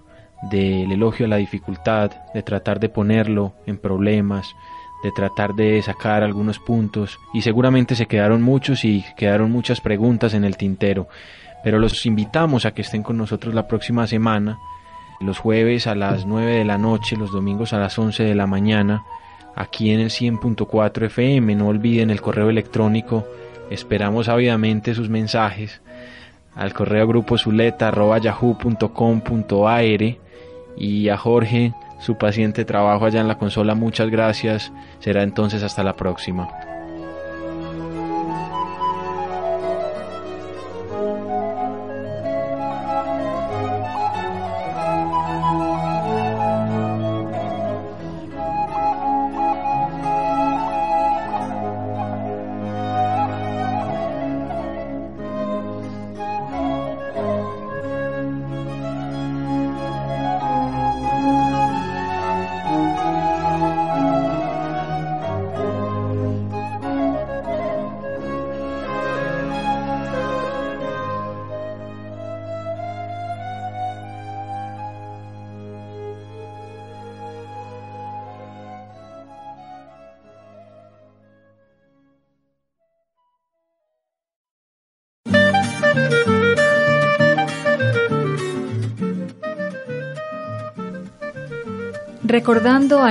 [0.50, 4.46] del elogio a la dificultad, de tratar de ponerlo en problemas,
[5.04, 10.34] de tratar de sacar algunos puntos y seguramente se quedaron muchos y quedaron muchas preguntas
[10.34, 11.08] en el tintero.
[11.64, 14.60] Pero los invitamos a que estén con nosotros la próxima semana,
[15.22, 18.48] los jueves a las 9 de la noche, los domingos a las 11 de la
[18.48, 19.04] mañana
[19.56, 21.56] aquí en el 100.4 FM.
[21.56, 23.26] No olviden el correo electrónico.
[23.70, 25.82] Esperamos ávidamente sus mensajes
[26.56, 27.38] al correo grupo
[28.22, 28.62] yahoo.com.ar
[30.78, 33.76] y a Jorge su paciente trabajo allá en la consola.
[33.76, 34.72] Muchas gracias.
[35.00, 36.71] Será entonces hasta la próxima.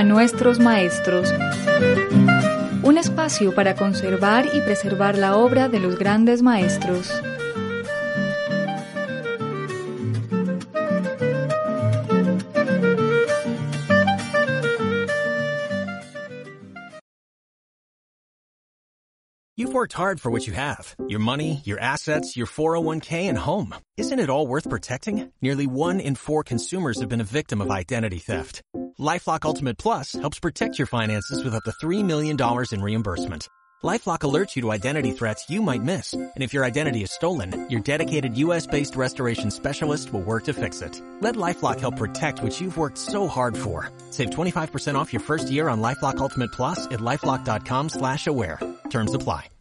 [0.03, 1.33] Nuestros maestros.
[2.83, 7.11] Un espacio para conservar y preservar la obra de los grandes maestros.
[19.61, 23.75] You've worked hard for what you have your money, your assets, your 401k, and home.
[23.95, 25.31] Isn't it all worth protecting?
[25.39, 28.63] Nearly one in four consumers have been a victim of identity theft.
[29.01, 32.37] Lifelock Ultimate Plus helps protect your finances with up to $3 million
[32.71, 33.47] in reimbursement.
[33.83, 36.13] LifeLock alerts you to identity threats you might miss.
[36.13, 40.83] And if your identity is stolen, your dedicated US-based restoration specialist will work to fix
[40.83, 41.01] it.
[41.19, 43.89] Let LifeLock help protect what you've worked so hard for.
[44.11, 48.59] Save 25% off your first year on LifeLock Ultimate Plus at LifeLock.com slash aware.
[48.91, 49.51] Terms apply.